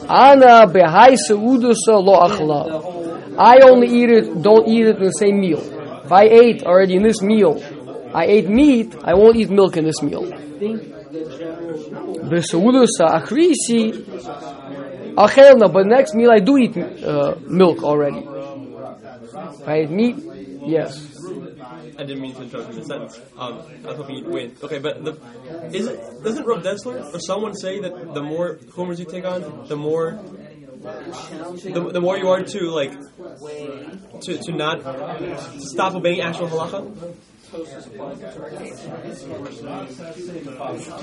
[0.09, 3.37] ana behai seudusa lo achla.
[3.39, 5.61] I only eat it, don't eat it in the same meal.
[6.05, 7.63] If I ate already in this meal,
[8.13, 10.25] I ate meat, I won't eat milk in this meal.
[12.31, 13.93] Beseudusa achrisi
[15.17, 18.27] achelna, but next meal I do eat uh, milk already.
[18.27, 20.17] If I eat meat,
[20.67, 21.10] yes.
[22.01, 23.21] I didn't mean to interrupt in the sentence.
[23.37, 24.57] Um, I was hoping you'd win.
[24.63, 25.13] Okay, but the,
[25.71, 29.67] is it doesn't Rav Dessler or someone say that the more homers you take on,
[29.67, 30.13] the more
[30.81, 32.93] the, the more you are to like
[34.23, 37.15] to, to not to stop obeying actual halacha?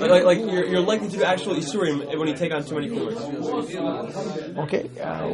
[0.00, 2.88] like, like you're, you're likely to do actual isurim when you take on too many
[2.88, 3.18] homers.
[4.58, 5.28] Okay, uh,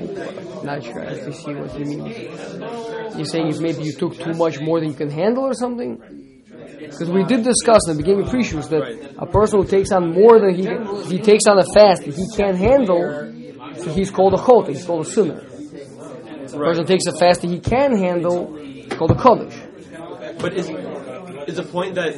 [0.64, 1.02] not sure.
[1.02, 2.06] I actually see what you mean.
[3.16, 6.02] You're saying if maybe you took too much more than you can handle or something?
[6.80, 10.12] Because we did discuss in the beginning of pre-shoes that a person who takes on
[10.12, 10.66] more than he
[11.08, 13.32] he takes on a fast that he can't handle,
[13.76, 15.38] so he's called a chot, he's called a sinner.
[15.38, 19.70] A person takes a fast that he can handle, it's called a kodesh.
[20.38, 20.68] But is
[21.46, 22.14] is a point that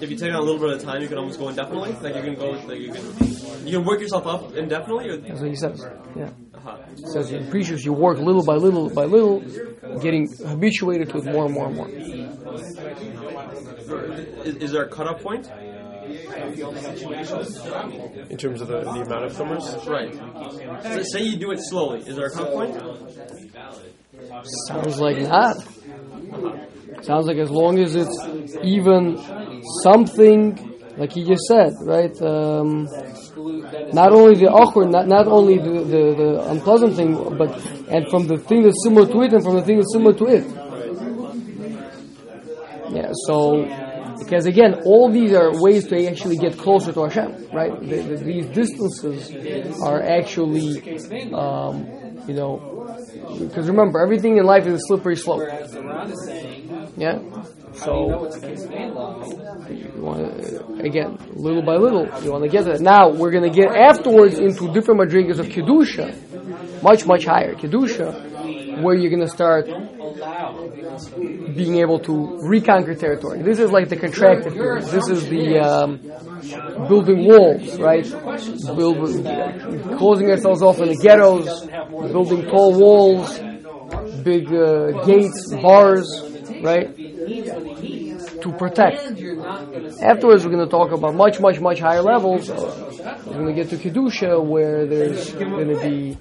[0.00, 1.92] if you take on a little bit of time, you can almost go indefinitely?
[1.94, 5.08] Like you can go, like you can you can work yourself up indefinitely?
[5.10, 5.84] Or, That's what he says.
[6.14, 6.30] Yeah.
[6.54, 6.76] uh-huh.
[6.96, 9.40] It says in pre-shoes you work little by little by little,
[10.00, 11.88] getting habituated to it more and more and more.
[14.44, 15.50] Is, is there a cutoff point?
[18.30, 19.74] In terms of the, the amount of summers?
[19.86, 20.14] Right.
[20.82, 22.00] So say you do it slowly.
[22.00, 22.74] Is there a cutoff point?
[24.68, 25.56] Sounds like not.
[27.02, 29.18] Sounds like as long as it's even
[29.82, 30.58] something,
[30.96, 32.14] like he just said, right?
[32.22, 32.88] Um,
[33.92, 37.50] not only the awkward, not, not only the, the, the unpleasant thing, but
[37.88, 40.26] and from the thing that's similar to it, and from the thing that's similar to
[40.26, 40.44] it.
[42.90, 43.12] Yeah.
[43.26, 43.64] So,
[44.18, 47.78] because again, all these are ways to actually get closer to Hashem, right?
[47.78, 49.30] The, the, these distances
[49.82, 50.80] are actually,
[51.32, 51.86] um,
[52.26, 52.96] you know,
[53.38, 55.48] because remember, everything in life is a slippery slope.
[56.96, 57.18] Yeah.
[57.74, 58.30] So
[59.68, 62.80] you want to, again, little by little, you want to get that.
[62.80, 68.82] Now we're going to get afterwards into different madrigas of kedusha, much much higher kedusha,
[68.82, 69.66] where you're going to start
[71.54, 73.42] being able to reconquer territory.
[73.42, 74.84] This is like the contracted period.
[74.84, 76.00] This is the um,
[76.88, 78.04] building walls, right?
[78.76, 78.96] Build,
[79.98, 81.66] closing ourselves off in the ghettos,
[82.12, 83.38] building tall walls,
[84.22, 86.06] big uh, gates, bars,
[86.62, 86.96] right?
[88.42, 89.00] To protect.
[90.02, 92.48] Afterwards, we're going to talk about much, much, much higher levels.
[92.48, 96.16] We're going to get to kedusha, where there's going to be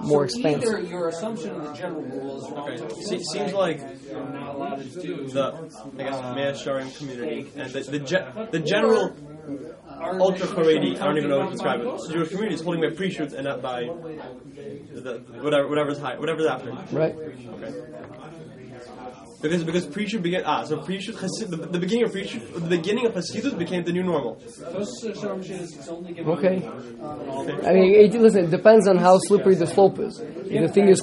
[0.00, 0.62] more expansive.
[0.68, 2.68] Either your assumption of the general rule is wrong.
[2.70, 2.94] Okay.
[3.02, 9.14] Se- seems like the I guess mass sharing community and the the, ge- the general
[10.20, 12.00] ultra Haredi, I don't even know how to describe it.
[12.00, 16.46] So Jewish community is holding by pre-shoots and not by the, whatever whatever's high, whatever's
[16.46, 16.72] after.
[16.92, 17.14] Right?
[17.14, 17.72] Okay.
[19.42, 23.12] Because because pre-shoot began ah so pre-shoot the, the beginning of pre-shoot the beginning of
[23.12, 24.40] Hasidus became the new normal.
[26.34, 26.56] Okay.
[27.66, 30.18] I mean, it, listen, it depends on how slippery the slope is.
[30.20, 31.00] If the thing is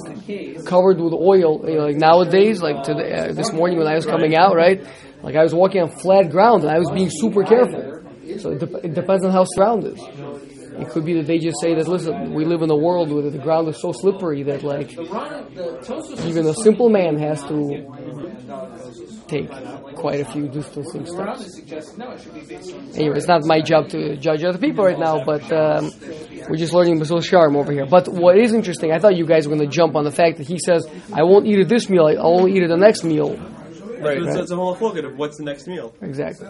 [0.66, 4.06] covered with oil, you know, like nowadays, like today, uh, this morning when I was
[4.06, 4.84] coming out, right?
[5.22, 8.02] Like I was walking on flat ground and I was being super careful.
[8.38, 10.00] So it, dep it depends on how ground is.
[10.76, 13.30] It could be that they just say that, listen, we live in a world where
[13.30, 14.92] the ground is so slippery that, like,
[16.26, 17.86] even a simple man has to
[19.28, 19.48] take
[19.94, 21.60] quite a few distancing steps.
[22.96, 25.90] Anyway, it's not my job to judge other people right now, but um,
[26.48, 27.86] we're just learning Mesillas Yesharim over here.
[27.86, 30.38] But what is interesting, I thought you guys were going to jump on the fact
[30.38, 33.04] that he says, I won't eat at this meal, I'll only eat at the next
[33.04, 33.38] meal.
[34.04, 34.18] Right.
[34.22, 35.94] So it's, it's a whole look of what's the next meal.
[36.02, 36.46] Exactly.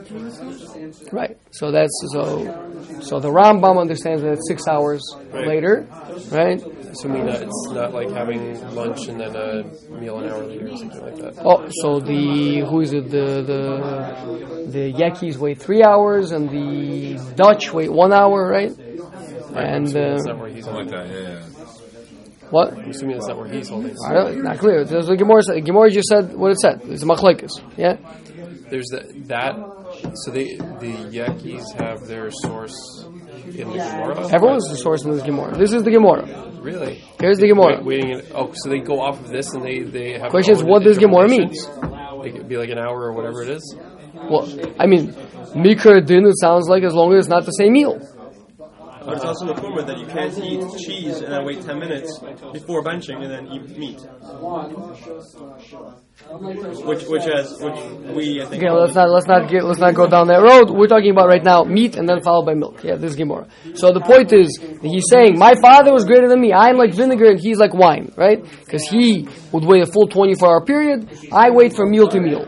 [1.12, 1.38] Right.
[1.50, 3.00] So that's so.
[3.00, 5.46] So the Rambam understands that it's six hours Right.
[5.46, 5.86] later,
[6.30, 6.60] right?
[6.92, 9.64] Assuming that it's not like having lunch and then a
[10.00, 11.34] meal an hour later or something like that.
[11.44, 13.10] Oh, so the who is it?
[13.10, 18.70] The the the Yekkes wait three hours and the Dutch wait one hour, right?
[19.56, 21.14] And Assuming uh, that's not where he's Something like that.
[21.14, 21.28] Yeah.
[21.28, 21.44] yeah.
[22.54, 22.72] What?
[22.78, 23.96] I'm assuming that's not where he's holding.
[24.06, 24.84] I don't, not clear.
[24.84, 25.42] There's the Gemara.
[25.42, 26.82] said- Gemara just said what it said.
[26.84, 27.50] It's a machlekes.
[27.76, 27.96] Yeah.
[28.70, 29.04] There's that.
[29.26, 29.54] That.
[30.22, 32.76] So they the Yekkes have their source
[33.60, 34.28] in the Gemara.
[34.32, 35.56] Everyone's the source in this Gemara.
[35.58, 36.22] This is the Gemara.
[36.60, 37.02] really.
[37.20, 37.82] Here's the Gemara.
[37.82, 38.10] Wait, waiting.
[38.10, 40.30] In, oh, so they go off of this and they they have.
[40.30, 41.50] Question is, what does Gemara mean?
[42.22, 43.64] Like it'd be like an hour or whatever it is.
[44.30, 44.44] Well,
[44.78, 45.12] I mean,
[45.64, 46.24] Mikra din.
[46.26, 47.98] It sounds like as long as it's not the same meal.
[49.04, 52.18] But it's also the kumra that you can't eat cheese and then wait 10 minutes
[52.52, 54.00] before benching and then eat meat.
[56.84, 58.62] Which, which has, which we, I think.
[58.62, 60.70] Okay, let's not let's not get let's not go down that road.
[60.70, 62.82] We're talking about right now meat and then followed by milk.
[62.82, 63.46] Yeah, this is Gemara.
[63.74, 66.52] So the point is he's saying my father was greater than me.
[66.52, 68.42] I'm like vinegar and he's like wine, right?
[68.42, 71.08] Because he would wait a full 24 hour period.
[71.32, 72.46] I wait from meal to meal.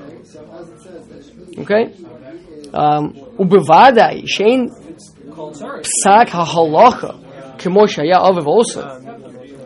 [1.59, 1.92] Okay.
[2.73, 3.14] Um,
[5.37, 8.83] psak hahalacha kemo shaya aviv also.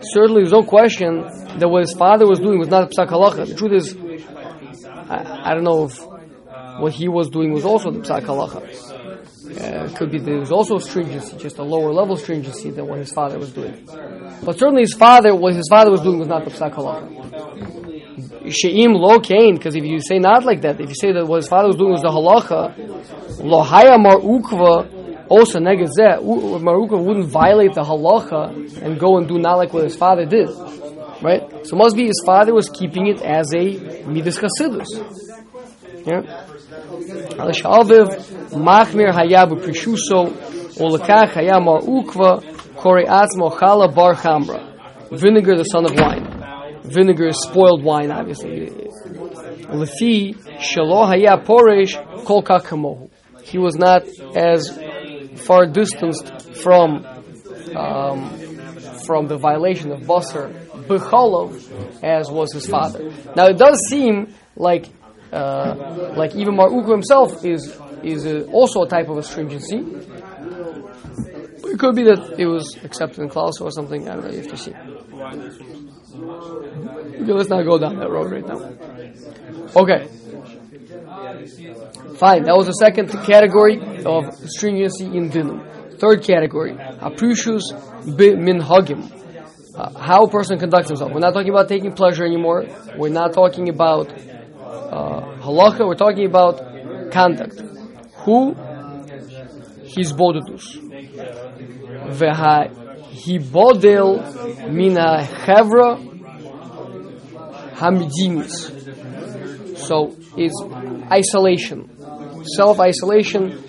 [0.03, 1.23] Certainly, there's no question
[1.59, 3.47] that what his father was doing was not psak halacha.
[3.47, 3.97] The truth is,
[5.09, 6.01] I, I don't know if
[6.81, 8.63] what he was doing was also the psak halacha.
[9.51, 12.99] Uh, it could be there was also stringency, just a lower level stringency than what
[12.99, 13.87] his father was doing.
[14.45, 18.51] But certainly his father, what his father was doing was not the psak halacha.
[18.51, 21.37] She'im lo kain, because if you say not like that, if you say that what
[21.37, 25.00] his father was doing was the halacha, lo haya mar ukva,
[25.31, 26.23] also negazet,
[26.61, 30.27] Mar Ukva wouldn't violate the halacha and go and do not like what his father
[30.27, 30.49] did,
[31.23, 31.67] right?
[31.67, 34.89] So must be his father was keeping it as a midas chasidus.
[36.05, 36.23] Yeah.
[38.51, 40.31] Machmir hayabu prishuso
[40.79, 41.35] olakach
[43.07, 44.67] atzmo chala
[45.11, 46.25] vinegar the son of wine
[46.85, 48.71] vinegar is spoiled wine obviously
[49.69, 51.07] lefi shaloh
[53.43, 54.03] he was not
[54.37, 54.79] as
[55.41, 57.05] far distanced from
[57.77, 58.19] um,
[59.07, 60.53] from the violation of basar
[60.89, 61.51] b'cholov
[62.03, 64.87] as was his father now it does seem like
[65.33, 69.79] uh, like even Mar Ukva himself is is a, also a type of astringency.
[71.63, 74.09] It could be that it was accepted in Klaus or something.
[74.09, 74.31] I don't know.
[74.31, 74.75] You have to see.
[77.23, 78.59] Okay, let's not go down that road right now.
[79.77, 80.09] Okay.
[82.17, 82.45] Fine.
[82.45, 85.99] That was the second category of stringency in dinim.
[85.99, 87.63] Third category, aprushus
[88.17, 89.19] be minhagim.
[89.77, 91.13] Uh, how a person conducts himself.
[91.13, 92.65] We're not talking about taking pleasure anymore.
[92.97, 96.61] We're not talking about uh, halacha, we're talking about
[97.13, 97.61] conduct.
[98.25, 98.55] Who?
[99.93, 100.79] Hisbodedus.
[102.19, 102.71] Veha
[103.13, 105.99] hibodel mina chevra
[107.75, 108.79] hamidimis.
[109.77, 110.61] So it's
[111.13, 111.89] isolation,
[112.57, 113.65] self-isolation,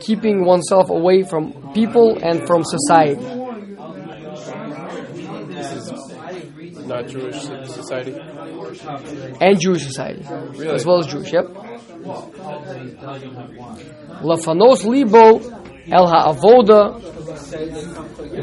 [0.00, 3.24] keeping oneself away from people and from society.
[6.86, 8.14] Not Jewish society.
[9.40, 10.22] and Jewish society,
[10.56, 10.74] Really?
[10.74, 11.32] as well as Jewish.
[11.32, 11.46] Yep.
[14.22, 15.40] Lafanos libo
[15.90, 16.98] el ha'avoda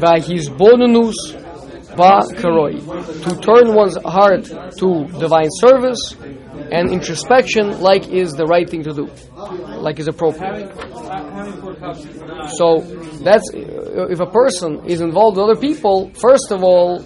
[0.00, 1.14] v'hizbonenus
[1.96, 2.76] ba karoi.
[3.24, 4.44] To turn one's heart
[4.78, 6.14] to divine service
[6.70, 9.10] and introspection, like is the right thing to do,
[9.78, 10.72] like is appropriate.
[12.56, 12.80] So
[13.22, 16.10] that's uh, if a person is involved with other people.
[16.14, 17.00] First of all,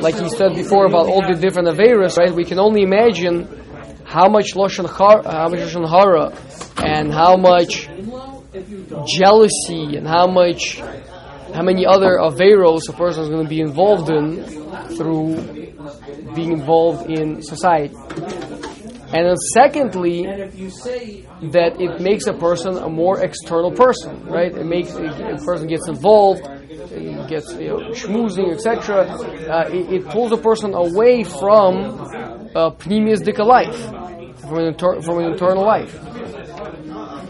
[0.00, 2.32] like he said before about all the different averas, right?
[2.34, 3.48] We can only imagine
[4.04, 6.36] how much lashon hara, how much lashon hara,
[6.84, 7.88] and how much
[9.06, 10.78] jealousy, and how much,
[11.54, 14.44] how many other averos a person is going to be involved in
[14.96, 15.62] through
[16.34, 17.94] being involved in society.
[19.14, 24.54] And then secondly, that it makes a person a more external person, right?
[24.56, 26.42] It makes a person gets involved,
[27.28, 29.02] gets you know, schmoozing, etc.
[29.04, 32.00] Uh, it, it pulls a person away from
[32.54, 33.78] uh, pneumius dika life,
[34.40, 35.94] from an, inter- from an internal life.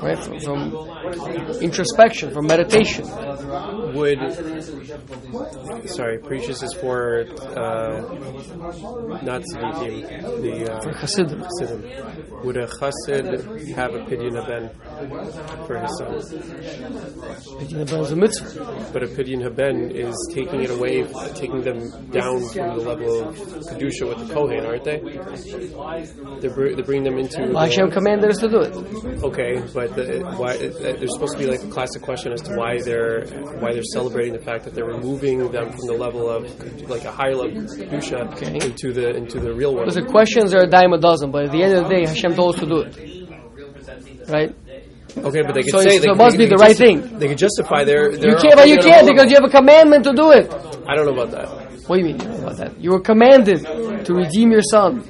[0.02, 0.18] right?
[0.18, 0.72] From, from
[1.60, 3.04] introspection, from meditation.
[3.94, 4.20] Would
[5.88, 7.24] sorry, prishus is for
[7.56, 8.00] uh,
[9.22, 11.42] not tzaddikim, the uh, Hasidim.
[11.42, 12.44] Chassidim.
[12.44, 14.70] Would a chassid have a pidyon haben
[15.66, 16.14] for his son?
[17.58, 18.90] Pidyon haben is a mitzvah.
[18.92, 23.36] But a pidyon haben is taking it away, taking them down from the level of
[23.36, 25.00] kedusha with the kohen, aren't they?
[26.40, 27.52] They're, br- they bring them into.
[27.58, 28.74] Hashem commanded us to do it.
[29.22, 30.56] Okay, but the, why?
[31.02, 33.26] There's supposed to be like a classic question as to why they're
[33.62, 36.40] why they're celebrating the fact that they're removing them from the level of
[36.88, 38.54] like a higher level of kedusha Okay.
[38.64, 39.88] into the into the real world.
[39.88, 42.36] Listen, questions are a dime a dozen, but at the end of the day, Hashem
[42.36, 42.92] told us to do it.
[44.28, 44.54] Right?
[45.28, 46.76] Okay, but they could So say they, so it must they be the could right
[46.76, 47.18] thing.
[47.18, 48.16] They could justify their.
[48.16, 50.46] their You can't, but you can't because you have a commandment to do it.
[50.88, 51.48] I don't know about that.
[51.88, 52.80] What do you mean you know about that?
[52.80, 53.58] You were commanded
[54.06, 55.02] to redeem your son.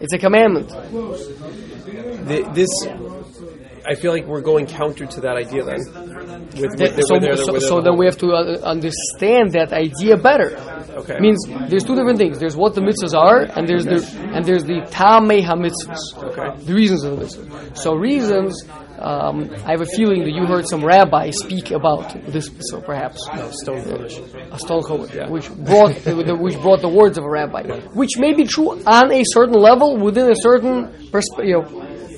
[0.00, 0.68] It's a commandment.
[2.28, 2.68] The, this,
[3.90, 5.80] I feel like we're going counter to that idea then.
[6.60, 9.72] With, with, That- so, with so, with so then we have to uh, understand that
[9.72, 10.50] idea better.
[11.00, 11.18] Okay.
[11.20, 11.38] Means
[11.70, 12.38] there's two different things.
[12.38, 14.00] There's what the mitzvahs are, and there's the
[14.34, 15.98] and there's the tamei hamitzvahs.
[16.28, 16.64] Okay.
[16.64, 17.76] The reasons of the mitzvah.
[17.76, 18.64] So reasons.
[19.00, 23.22] Um, I have a feeling that you heard some rabbi speak about this mitzvah, perhaps.
[23.62, 24.18] stone finish.
[24.50, 27.62] a stone chumash, which brought the, which brought the words of a rabbi,
[27.94, 31.64] which may be true on a certain level within a certain persp- you know,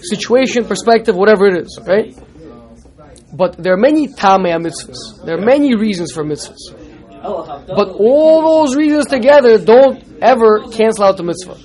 [0.03, 2.17] situation, perspective, whatever it is, right?
[3.33, 5.25] But there are many tamei mitzvahs.
[5.25, 6.77] There are many reasons for mitzvahs.
[7.23, 11.57] But all those reasons together don't ever cancel out the mitzvah.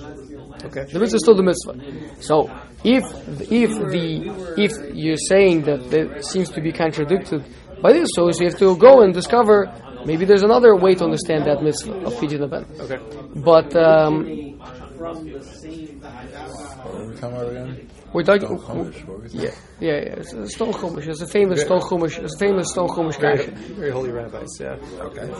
[0.66, 0.84] Okay.
[0.92, 2.22] The mitzvah is still the mitzvah.
[2.22, 2.50] So
[2.84, 3.04] if
[3.50, 7.44] if the if you're saying that there seems to be contradicted
[7.82, 9.72] by this, so you have to go and discover
[10.04, 12.66] maybe there's another way to understand that mitzvah of pidyon haben.
[12.80, 12.98] Okay.
[13.34, 14.56] But um,
[17.18, 18.58] What are we talking about again?
[18.58, 18.58] we're talking.
[18.58, 19.34] Stone Chumash, what was?
[19.34, 19.50] Yeah,
[19.80, 20.20] yeah, yeah.
[20.20, 21.06] It's a stone chumash.
[21.06, 22.22] It's a famous stone chumash.
[22.22, 24.76] It's a famous stone chumash Very, very holy rabbis, yeah.
[25.00, 25.32] Okay.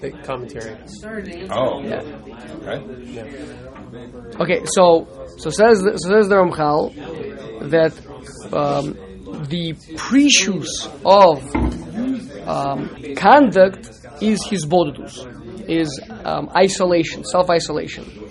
[0.00, 0.76] The commentary.
[1.50, 1.82] Oh.
[1.82, 2.02] Yeah.
[2.62, 2.80] Okay.
[4.40, 5.06] Okay, so
[5.38, 6.92] so says the, so says the Ramchal
[7.70, 7.92] that
[8.52, 8.94] um,
[9.48, 11.42] the prishus of
[12.46, 13.90] um, conduct
[14.22, 18.25] is hisbodedus, is um, isolation, self isolation.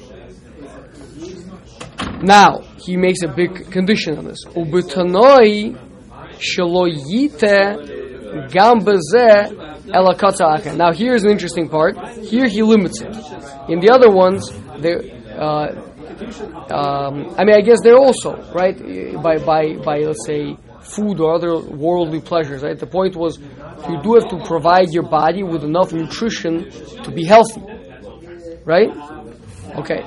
[2.26, 4.44] Now he makes a big condition on this.
[4.46, 5.78] Ubetanoi
[6.40, 10.76] shelo yite gam bezeh ela katza acher.
[10.76, 11.96] Now here's an interesting part.
[12.18, 13.16] Here he limits it.
[13.70, 14.52] In the other ones.
[15.36, 15.92] Uh,
[16.72, 18.78] um, I mean, I guess they're also right
[19.22, 22.64] by by by let's say food or other worldly pleasures.
[22.64, 22.80] Right.
[22.80, 26.72] The point was you do have to provide your body with enough nutrition
[27.04, 27.62] to be healthy.
[28.64, 28.90] Right.
[29.76, 30.04] Okay.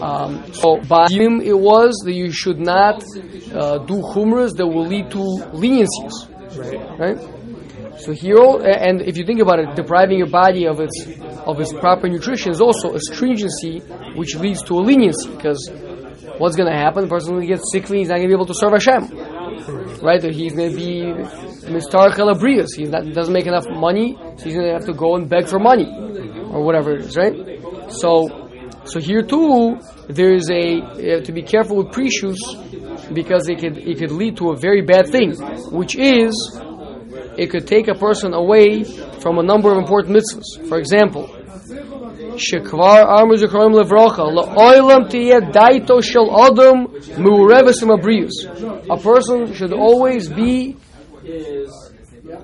[0.00, 3.02] Um, so by him it was that you should not
[3.52, 5.18] uh, do humras that will lead to
[5.52, 6.14] leniencies.
[6.56, 6.98] Right.
[6.98, 8.00] Right.
[8.00, 11.06] So here, and if you think about it, depriving your body of its
[11.44, 13.80] of its proper nutrition is also a stringency,
[14.16, 15.28] which leads to a leniency.
[15.30, 15.70] Because
[16.38, 17.04] what's going to happen?
[17.04, 17.98] The person will get sickly.
[17.98, 19.10] He's not going to be able to serve Hashem,
[20.02, 20.24] right?
[20.24, 21.02] Or he's going to be
[21.70, 22.72] mistar calabrias.
[22.74, 25.58] He doesn't make enough money, so he's going to have to go and beg for
[25.58, 25.86] money,
[26.50, 27.34] or whatever it is, right?
[27.90, 28.49] So,
[28.84, 32.38] so here too, there is a uh, to be careful with prishus
[33.12, 35.34] because it could it could lead to a very bad thing,
[35.70, 36.32] which is
[37.36, 38.84] it could take a person away
[39.20, 40.68] from a number of important mitzvahs.
[40.68, 41.36] For example.
[48.88, 50.76] A person should always be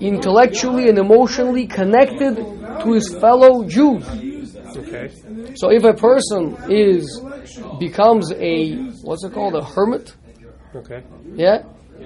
[0.00, 4.04] intellectually and emotionally connected to his fellow Jews.
[4.76, 5.10] Okay.
[5.54, 7.20] So if a person is
[7.78, 10.14] becomes a what's it called a hermit,
[10.74, 11.02] Okay.
[11.34, 11.62] yeah,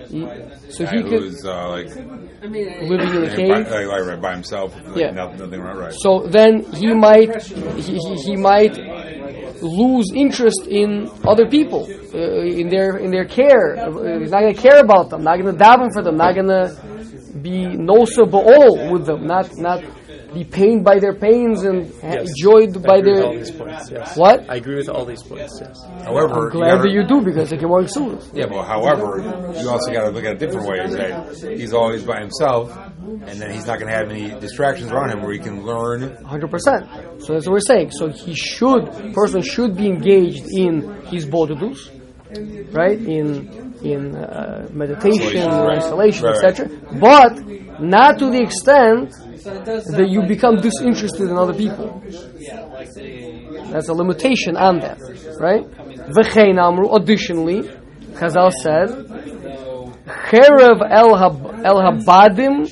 [0.08, 0.20] he,
[0.68, 1.88] so he could who's uh, like,
[2.42, 3.48] living in a by, cave.
[3.70, 4.74] like, like right by himself.
[4.86, 5.10] Like Yeah.
[5.10, 5.76] Nothing, nothing right.
[5.76, 5.94] right.
[5.98, 8.76] So then he might he, he, he might
[9.62, 12.18] lose interest in other people, uh,
[12.60, 13.76] in their in their care.
[13.76, 16.34] Uh, He's not going to care about them, not going to daven for them, not
[16.34, 16.76] going to
[17.42, 19.82] be nosa ba'ol with them, not not
[20.34, 22.30] be pained by their pains and ha- Yes.
[22.38, 23.90] joyed I by agree with their all these points.
[23.90, 24.16] Yes.
[24.16, 24.44] what.
[24.48, 25.60] I agree with all these points.
[25.60, 25.76] Yes.
[26.04, 28.18] However, I'm glad gotta- that you do because they can work soon.
[28.32, 29.20] Yeah, but however,
[29.60, 30.78] you also got to look at it a different way.
[30.84, 32.76] Is that he's always by himself,
[33.26, 36.16] and then he's not going to have any distractions around him where he can learn.
[36.24, 36.86] Hundred percent.
[37.22, 37.90] So that's what we're saying.
[37.92, 41.90] So he should, person should be engaged in hisbodedus,
[42.72, 42.98] right?
[43.00, 45.78] In in uh, meditation, Isolation, or right.
[45.78, 46.44] isolation, Right.
[46.44, 46.68] etc.
[47.00, 49.14] But not to the extent
[49.44, 52.02] that you become disinterested in other people.
[53.70, 54.98] That's a limitation on that,
[55.38, 55.64] right?
[56.10, 56.94] V'chein amru.
[56.94, 57.62] Additionally,
[58.12, 58.88] Chazal said,
[60.28, 62.66] Cherev el, hab, el habadim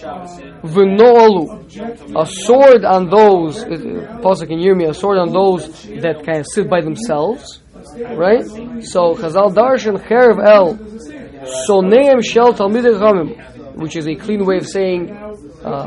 [0.63, 2.21] v'no'olu.
[2.21, 6.39] A sword on those, uh, Pasuk can hear me, a sword on those that kind
[6.39, 7.61] of sit by themselves.
[7.97, 8.45] Right?
[8.83, 10.77] So, Chazal Darshan Cherev el
[11.69, 15.09] soneim shel talmidei chamim, which is a clean way of saying
[15.69, 15.87] uh,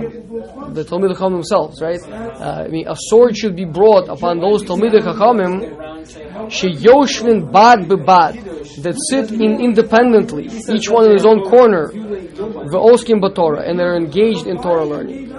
[0.72, 2.00] the Talmidei Chacham themselves, right?
[2.02, 5.82] Uh, I mean, a sword should be brought upon those Talmidei Chachamim
[6.48, 8.34] sheyoshvin bad bebad
[8.84, 14.48] that sit in independently, each one in his own corner, ve'oskim b'Torah, and they're engaged
[14.48, 15.30] in Torah learning.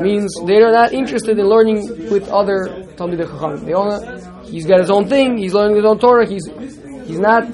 [0.00, 3.64] Means they are not interested in learning with other Talmidei Chachamim.
[3.64, 5.36] They all, he's got his own thing.
[5.36, 6.26] He's learning his own Torah.
[6.26, 6.46] He's
[7.06, 7.44] he's not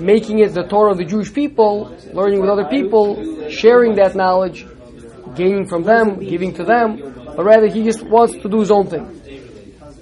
[0.00, 4.66] making it the Torah of the Jewish people, learning with other people, sharing that knowledge,
[5.36, 6.96] gaining from them, giving to them,
[7.36, 9.22] but rather he just wants to do his own thing.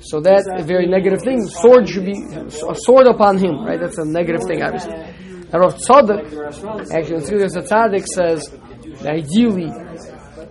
[0.01, 1.47] So that's a very negative thing.
[1.47, 3.81] Sword should be a sword upon him, right?
[3.81, 4.95] That's a negative thing, obviously.
[4.95, 8.53] And Rav Tzadok, actually, the Tzaddik says
[9.07, 9.71] ideally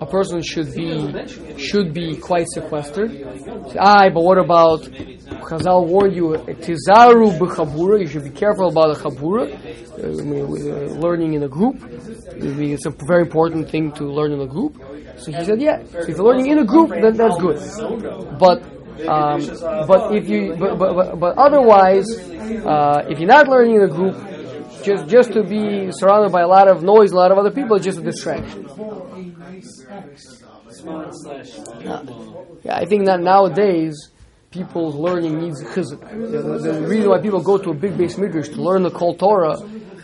[0.02, 1.28] a person should be
[1.58, 3.12] should be quite sequestered.
[3.80, 4.82] Aye, but what about
[5.42, 6.30] Chazal warned you
[6.66, 8.00] tizaru b'chabura?
[8.00, 11.78] You should be careful about the chabura, uh, learning in a group.
[12.36, 14.82] It's a very important thing to learn in a group.
[15.18, 17.60] So he said, yeah, so if you're learning in a group, then that's good.
[18.40, 18.64] But
[19.08, 19.42] um,
[19.88, 22.06] but if you but but, but, otherwise,
[22.66, 24.16] uh, if you're not learning in a group,
[24.84, 27.80] just just to be surrounded by a lot of noise, a lot of other people,
[27.80, 28.66] just a distraction.
[31.86, 32.04] Uh,
[32.64, 34.10] yeah, I think that nowadays
[34.54, 36.00] people's learning needs chizuk.
[36.32, 39.16] The, the, reason why people go to a big beis midrash to learn the Kol
[39.16, 39.58] Torah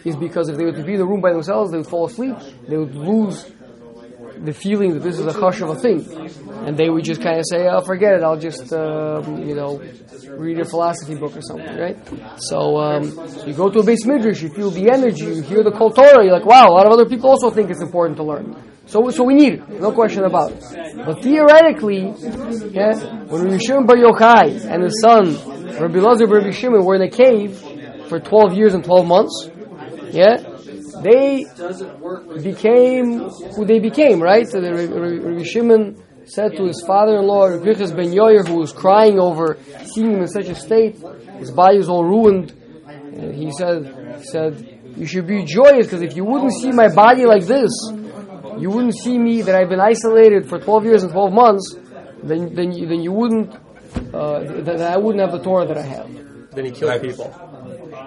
[0.04, 2.08] is because if they were to be in the room by themselves, they would fall
[2.08, 2.36] asleep.
[2.68, 3.52] They would lose
[4.39, 6.00] the feeling that this is a hush of a thing,
[6.66, 8.24] and they would just kind of say, "Oh, forget it.
[8.24, 9.82] I'll just, um, you know,
[10.45, 11.97] read a philosophy book or something." Right?
[12.38, 15.64] So, um, so you go to a beis midrash, you feel the energy, you hear
[15.64, 18.18] the Kol Torah, you're like, "Wow!" A lot of other people also think it's important
[18.18, 18.56] to learn.
[18.90, 20.64] So, so we need it, no question about it.
[21.06, 22.12] But theoretically,
[22.72, 22.98] yeah,
[23.30, 25.36] when Rabbi Shimon Bar Yochai and his son
[25.80, 27.64] Rabbi Lazar Rabbi Shimon were in a cave
[28.08, 29.48] for 12 years and 12 months,
[30.10, 30.38] yeah,
[31.04, 31.46] they
[32.42, 34.48] became who they became, right?
[34.48, 39.60] So the Rabbi Shimon said to his father-in-law, Rabbi ben Yoyer, who was crying over
[39.86, 40.98] seeing him in such a state,
[41.38, 42.54] his body was all ruined,
[42.88, 46.90] and he said, he said, you should be joyous because if you wouldn't see my
[46.94, 47.72] body like this,
[48.60, 51.76] you wouldn't see me that I've been isolated for 12 years and 12 months,
[52.24, 53.55] then then you, then you wouldn't
[54.14, 56.51] uh, that I wouldn't have the Torah that I have.
[56.51, 57.49] Then he killed people.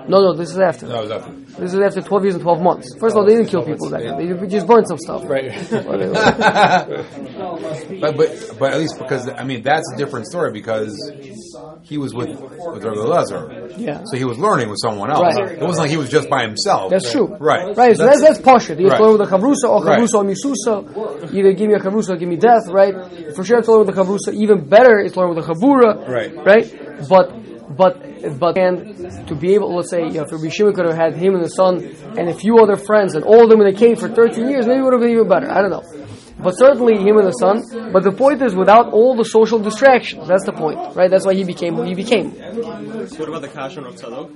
[0.08, 0.86] No, no, this is after.
[0.86, 1.32] No, after.
[1.60, 2.94] This is after 12 years and 12 months.
[2.98, 4.16] First of all, they didn't kill people back then.
[4.40, 5.22] They just burned some stuff.
[5.24, 5.52] Right.
[8.00, 10.92] But, but but at least because I mean that's a different story because
[11.82, 13.68] he was with with Rabbi Lazar.
[13.76, 14.02] Yeah.
[14.04, 15.36] So he was learning with someone else.
[15.36, 15.52] Right.
[15.52, 16.90] It wasn't like he was just by himself.
[16.90, 17.28] That's true.
[17.38, 17.76] Right.
[17.76, 18.74] Right, so that's, that's Pasha.
[18.74, 19.00] You Right.
[19.00, 19.98] learn with the Chavrusa or Right.
[20.00, 21.32] Chavrusa or Misusa.
[21.34, 22.94] Either give me a Chavrusa or give me death, right?
[23.34, 24.32] For sure it's learn with the Chavrusa.
[24.34, 26.08] Even better, it's learn with the Chabura.
[26.08, 26.34] Right.
[26.44, 27.08] Right?
[27.08, 28.02] But, but,
[28.38, 31.16] but, and to be able, let's say, you know, if Rabbi Shimon could have had
[31.16, 31.82] him and his son
[32.18, 34.66] and a few other friends and all of them in a cave for 13 years,
[34.66, 35.50] maybe it would have been even better.
[35.50, 35.82] I don't know.
[36.42, 37.62] But certainly him and the son.
[37.92, 41.10] But the point is, without all the social distractions, that's the point, right?
[41.10, 42.30] That's why he became who he became.
[42.32, 44.28] What about the Kasha of Tzadok?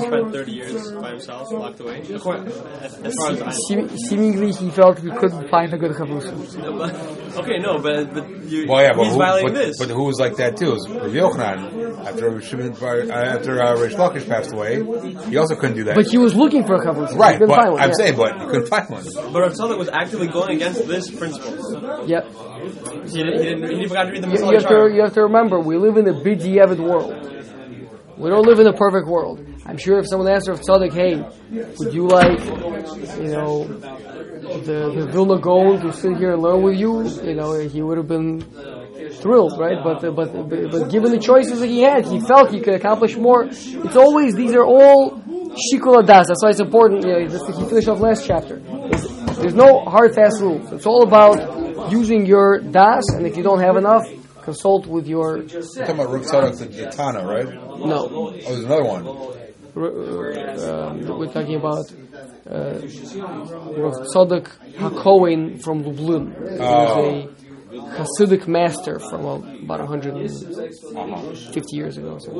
[0.00, 2.00] Spent 30 years by himself, locked away.
[2.00, 2.36] As far
[3.32, 7.14] as I Seem- seemingly, he felt he couldn't find a good chavrusa.
[7.38, 9.78] Okay, no, but, but you, Well, yeah, but he's who, violating but, this.
[9.78, 10.70] but who was like that too?
[10.70, 12.04] It was Rabbi Yochanan.
[12.04, 14.82] After Rabbi Shimon, uh, after uh, Rish Lakish passed away,
[15.28, 15.94] he also couldn't do that.
[15.94, 17.16] But he was looking for a chavrusa.
[17.16, 17.94] right, He couldn't but I'm yeah.
[17.96, 19.04] saying, but he couldn't find one.
[19.04, 22.06] but Rav Tzadok was actively going against this principle.
[22.06, 22.26] Yep.
[23.08, 25.14] He didn't, he didn't, he forgot to read the You, you have to, you have
[25.14, 27.14] to remember, we live in a bidiyavad world.
[28.16, 29.44] We don't live in a perfect world.
[29.64, 31.22] I'm sure if someone asked Rav Tzadok, hey,
[31.78, 32.40] would you like,
[33.18, 37.06] you know, the, the Vilna Gaon to sit here and learn with you?
[37.22, 38.40] You know, he would have been
[39.20, 39.78] thrilled, right?
[39.84, 42.74] But, uh, but, but, but given the choices that he had, he felt he could
[42.74, 43.44] accomplish more.
[43.44, 45.20] It's always, these are all
[45.72, 46.26] shikul adas.
[46.28, 48.56] That's why it's important, you know, just to he finished off last chapter.
[49.40, 50.72] There's, no hard, fast rules.
[50.72, 54.04] It's all about using your das, and if you don't have enough,
[54.42, 57.48] consult with your, You're talking about Rav Tzadok the, right?
[57.92, 59.06] no, Oh, there's another one.
[59.76, 61.86] uh, um, we're talking about
[62.50, 62.80] uh,
[63.82, 66.32] Rav Tzadok HaKohen from Lublin.
[66.32, 67.28] He was a
[67.70, 72.18] Hasidic master from uh, about 150 years ago.
[72.18, 72.30] So.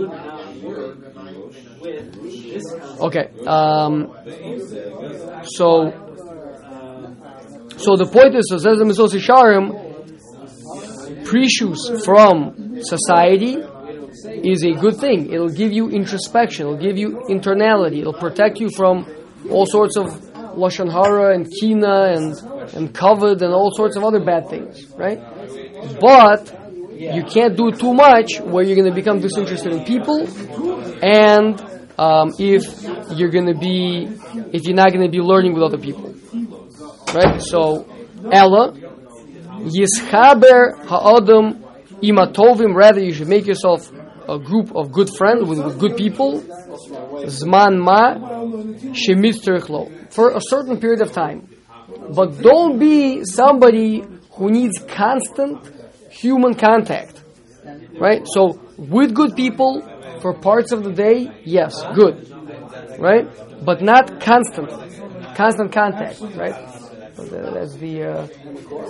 [3.06, 4.14] Okay, um,
[5.44, 6.07] so
[7.78, 9.88] so the point is, so says the Yesharim,
[11.24, 13.56] prishus from society
[14.26, 15.32] is a good thing.
[15.32, 16.66] It'll give you introspection.
[16.66, 17.98] It'll give you internality.
[17.98, 19.06] It'll protect you from
[19.50, 20.06] all sorts of
[20.56, 22.34] lashon hara and kina and
[22.74, 25.20] and covet and all sorts of other bad things, right?
[26.00, 26.42] But
[26.92, 30.26] you can't do too much where you're going to become disinterested in people,
[31.02, 31.60] and
[31.96, 32.62] um, if
[33.16, 34.08] you're going to be
[34.52, 36.14] if you're not going to be learning with other people,
[37.14, 37.40] right?
[37.40, 37.86] So,
[38.30, 38.72] Ella,
[39.62, 41.64] Yischaber ha'adam
[42.02, 42.74] imatovim.
[42.74, 43.90] Rather, you should make yourself
[44.28, 46.40] a group of good friends with, with good people.
[47.26, 48.14] Zman ma
[48.92, 51.48] shemitzrichlo for a certain period of time,
[52.14, 55.58] but don't be somebody who needs constant
[56.10, 57.20] human contact,
[58.00, 58.26] right?
[58.26, 59.82] So, with good people
[60.20, 62.30] for parts of the day, yes, good,
[62.98, 63.26] right?
[63.64, 64.70] But not constant,
[65.36, 66.67] constant contact, right?
[67.26, 68.28] That's the uh,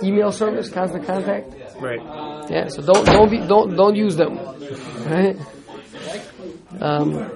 [0.03, 1.53] email service, constant contact.
[1.79, 1.99] Right.
[2.49, 4.37] Yeah, so don't don't be don't don't use them,
[5.05, 5.37] right?
[6.79, 7.29] Um,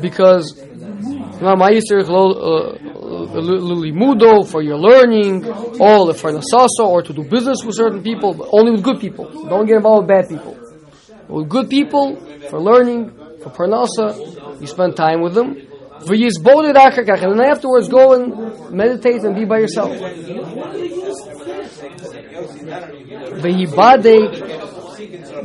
[0.00, 0.52] because
[3.80, 5.46] limudo for your learning,
[5.80, 9.26] or for nasasa, or to do business with certain people, but only with good people.
[9.48, 10.56] Don't get involved with bad people.
[11.28, 12.16] With good people
[12.50, 13.10] for learning,
[13.42, 15.56] for parnasa, you spend time with them.
[16.00, 19.90] And then afterwards go and meditate and be by yourself.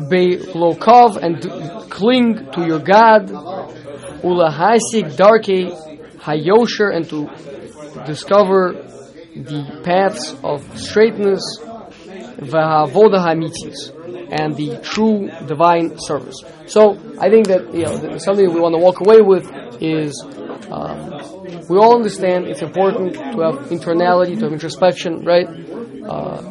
[0.09, 1.41] Be'lokov and
[1.89, 3.29] cling to your God.
[4.23, 5.71] Ulahasik darke
[6.19, 7.29] hayosher and to
[8.05, 8.73] discover
[9.35, 11.41] the paths of straightness.
[11.61, 13.91] V'havoda hamitzis
[14.31, 16.43] and the true divine service.
[16.65, 19.45] So I think that you know something we want to walk away with
[19.81, 20.13] is
[20.71, 25.47] um, we all understand it's important to have internality, to have introspection, right?
[25.47, 26.41] Uh,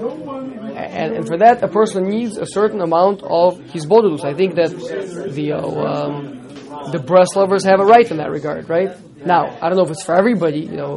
[0.77, 4.25] and, and for that, a person needs a certain amount of hisbodedus.
[4.25, 6.43] I think that the uh, um,
[6.93, 8.97] the Breslovers have a right in that regard, right?
[9.25, 10.61] Now, I don't know if it's for everybody.
[10.61, 10.95] You know,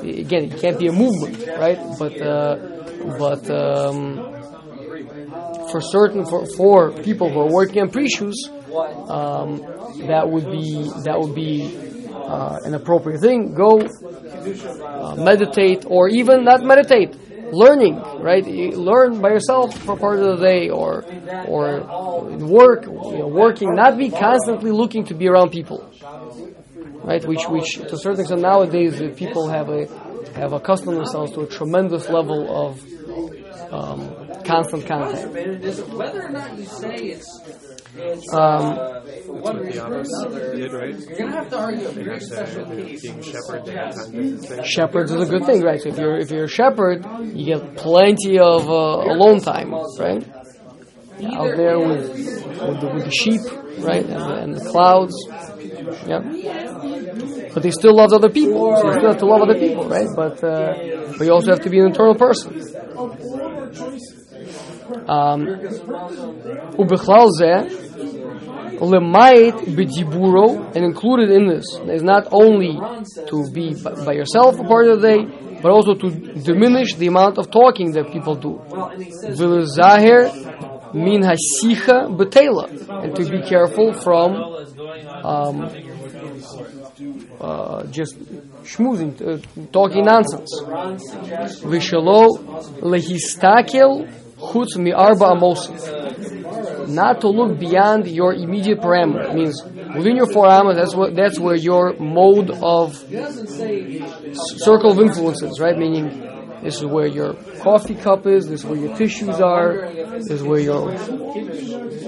[0.00, 1.78] again, it can't be a movement, right?
[1.98, 2.56] But uh,
[3.18, 4.32] but um,
[5.70, 8.34] for certain for, for people who are working on prishus,
[9.08, 9.58] um,
[10.06, 11.91] that would be that would be
[12.32, 13.54] uh, an appropriate thing.
[13.54, 17.10] Go uh, meditate, or even not meditate,
[17.52, 17.96] learning.
[18.28, 21.04] Right, You learn by yourself for part of the day, or
[21.46, 21.66] or
[22.38, 23.68] work, you know, working.
[23.74, 25.80] Not be constantly looking to be around people.
[27.04, 29.86] Right, which which to a certain extent nowadays uh, people have a
[30.40, 32.80] have accustomed themselves to a tremendous level of
[33.72, 34.00] um,
[34.44, 35.28] constant contact.
[36.00, 38.76] Whether or not you say it's, it's Um,
[39.42, 43.02] one The reason or another, you're gonna have to argue a They very special case.
[43.02, 44.64] being shepherd they have time to think.
[44.64, 45.78] shepherds is a good thing, right?
[45.80, 50.24] So if you're if you're a shepherd, you get plenty of uh, alone time, right?
[51.34, 52.08] Out there with
[52.66, 53.42] with the, with the sheep,
[53.84, 55.14] right, and the, and the clouds,
[56.08, 56.20] yeah.
[57.52, 60.08] But they still love other people, so you still have to love other people, right?
[60.16, 62.50] But uh, but you also have to be an internal person.
[65.08, 65.46] Um,
[66.78, 67.66] Ubechlal zeh,
[68.80, 72.78] lemait b'diburo, and included in this is not only
[73.28, 75.24] to be by, yourself a part of the day,
[75.62, 78.60] but also to diminish the amount of talking that people do.
[79.38, 82.68] V'lezahir min hasicha b'tela,
[83.04, 84.34] and to be careful from
[85.24, 85.70] um,
[87.40, 88.18] uh, just
[88.64, 89.38] schmoozing, uh,
[89.72, 90.50] talking nonsense.
[91.62, 92.28] V'shalo
[92.80, 94.08] lehistakel
[94.48, 96.88] chutz mi'arba amosim.
[96.88, 99.34] Not to look beyond your immediate parameter.
[99.34, 99.62] means
[99.96, 102.96] within your four amas, that's what that's where your mode of
[104.66, 105.76] circle of influences, right?
[105.78, 106.06] Meaning
[106.62, 110.42] this is where your coffee cup is, this is where your tissues are, this is
[110.42, 110.90] where your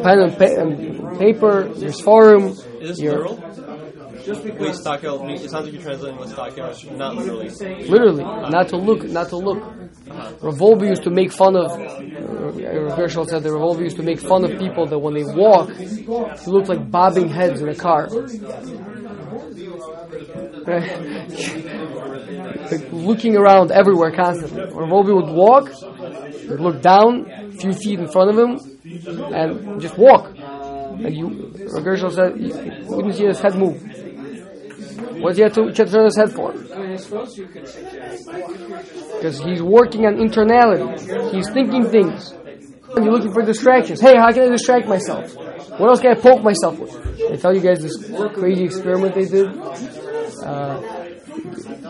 [0.03, 3.01] pen and, pa- and paper, your forum, Is
[4.27, 4.67] this your literal?
[4.67, 7.51] Wait, Stockel, it sounds like you're translating the Stockel, not literally.
[7.89, 9.63] literally not to look, not to look.
[10.43, 11.71] Revolver used to make fun of.
[11.73, 15.69] Uh, Gershel said the revolver used to make fun of people that when they walk,
[15.69, 16.05] they
[16.47, 18.09] look like bobbing heads in a car.
[22.71, 24.63] Like looking around everywhere constantly.
[24.67, 28.59] When Revolver would walk, he'd look down a few feet in front of him,
[29.33, 30.33] and just walk.
[30.37, 31.29] And you,
[31.83, 32.55] Gershel said, you
[32.89, 33.83] wouldn't see his head move.
[35.21, 36.53] What's he had to turn his head for?
[39.13, 41.33] Because he's working on internality.
[41.33, 42.33] He's thinking things.
[42.97, 44.01] You're looking for distractions.
[44.01, 45.35] Hey, how can I distract myself?
[45.79, 46.95] What else can I poke myself with?
[47.33, 47.97] I tell you guys this
[48.35, 49.47] crazy experiment they did.
[50.43, 50.81] Uh,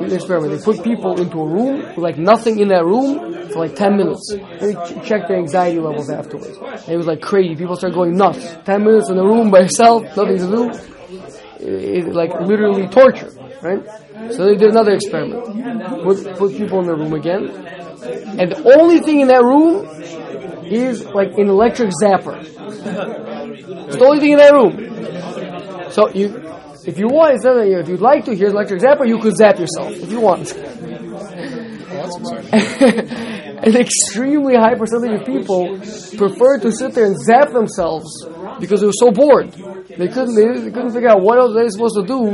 [0.01, 0.59] experiment.
[0.59, 3.97] They put people into a room with like nothing in that room for like 10
[3.97, 4.33] minutes.
[4.61, 6.57] They ch- check their anxiety levels afterwards.
[6.59, 7.55] And it was like crazy.
[7.57, 8.57] People start going nuts.
[8.65, 10.94] 10 minutes in a room by yourself, nothing to do.
[11.65, 13.31] Like literally torture,
[13.63, 13.85] right?
[14.33, 16.03] So they did another experiment.
[16.03, 17.49] Put, put people in the room again,
[18.39, 19.87] and the only thing in that room
[20.71, 22.37] is like an electric zapper.
[23.87, 25.91] It's the only thing in that room.
[25.91, 26.27] So you,
[26.87, 29.07] if you want, if you'd like to, here's electric zapper.
[29.07, 30.53] You could zap yourself if you want.
[33.65, 35.79] An extremely high percentage of people
[36.17, 38.27] prefer to sit there and zap themselves
[38.61, 39.53] because they were so bored.
[39.53, 40.35] They couldn't.
[40.35, 42.27] They, they couldn't figure out what else they're supposed to do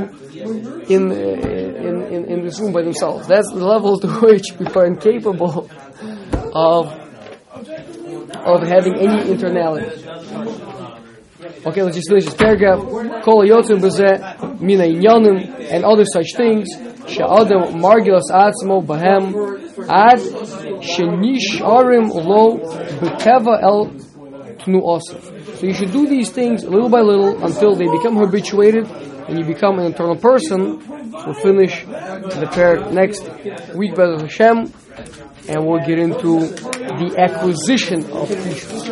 [0.89, 3.27] in, in in in this room by themselves.
[3.29, 5.71] That's the level to which people are incapable
[6.55, 6.87] of
[8.45, 10.07] of having any internality.
[11.66, 12.81] Okay, let's just finish this paragraph.
[13.23, 16.68] Kol yotzim b'zeh mina inyanim and other such things.
[18.86, 19.24] Bahem
[19.88, 20.20] ad
[20.80, 22.58] shenisharim lo
[23.00, 23.86] b'keva el
[24.58, 25.22] tnuosif.
[25.58, 28.86] So you should do these things little by little until they become habituated
[29.28, 30.78] and you become an internal person.
[31.12, 33.22] We'll finish the parak next
[33.74, 34.72] week by the Hashem
[35.48, 38.86] and we'll get into the acquisition of prishus.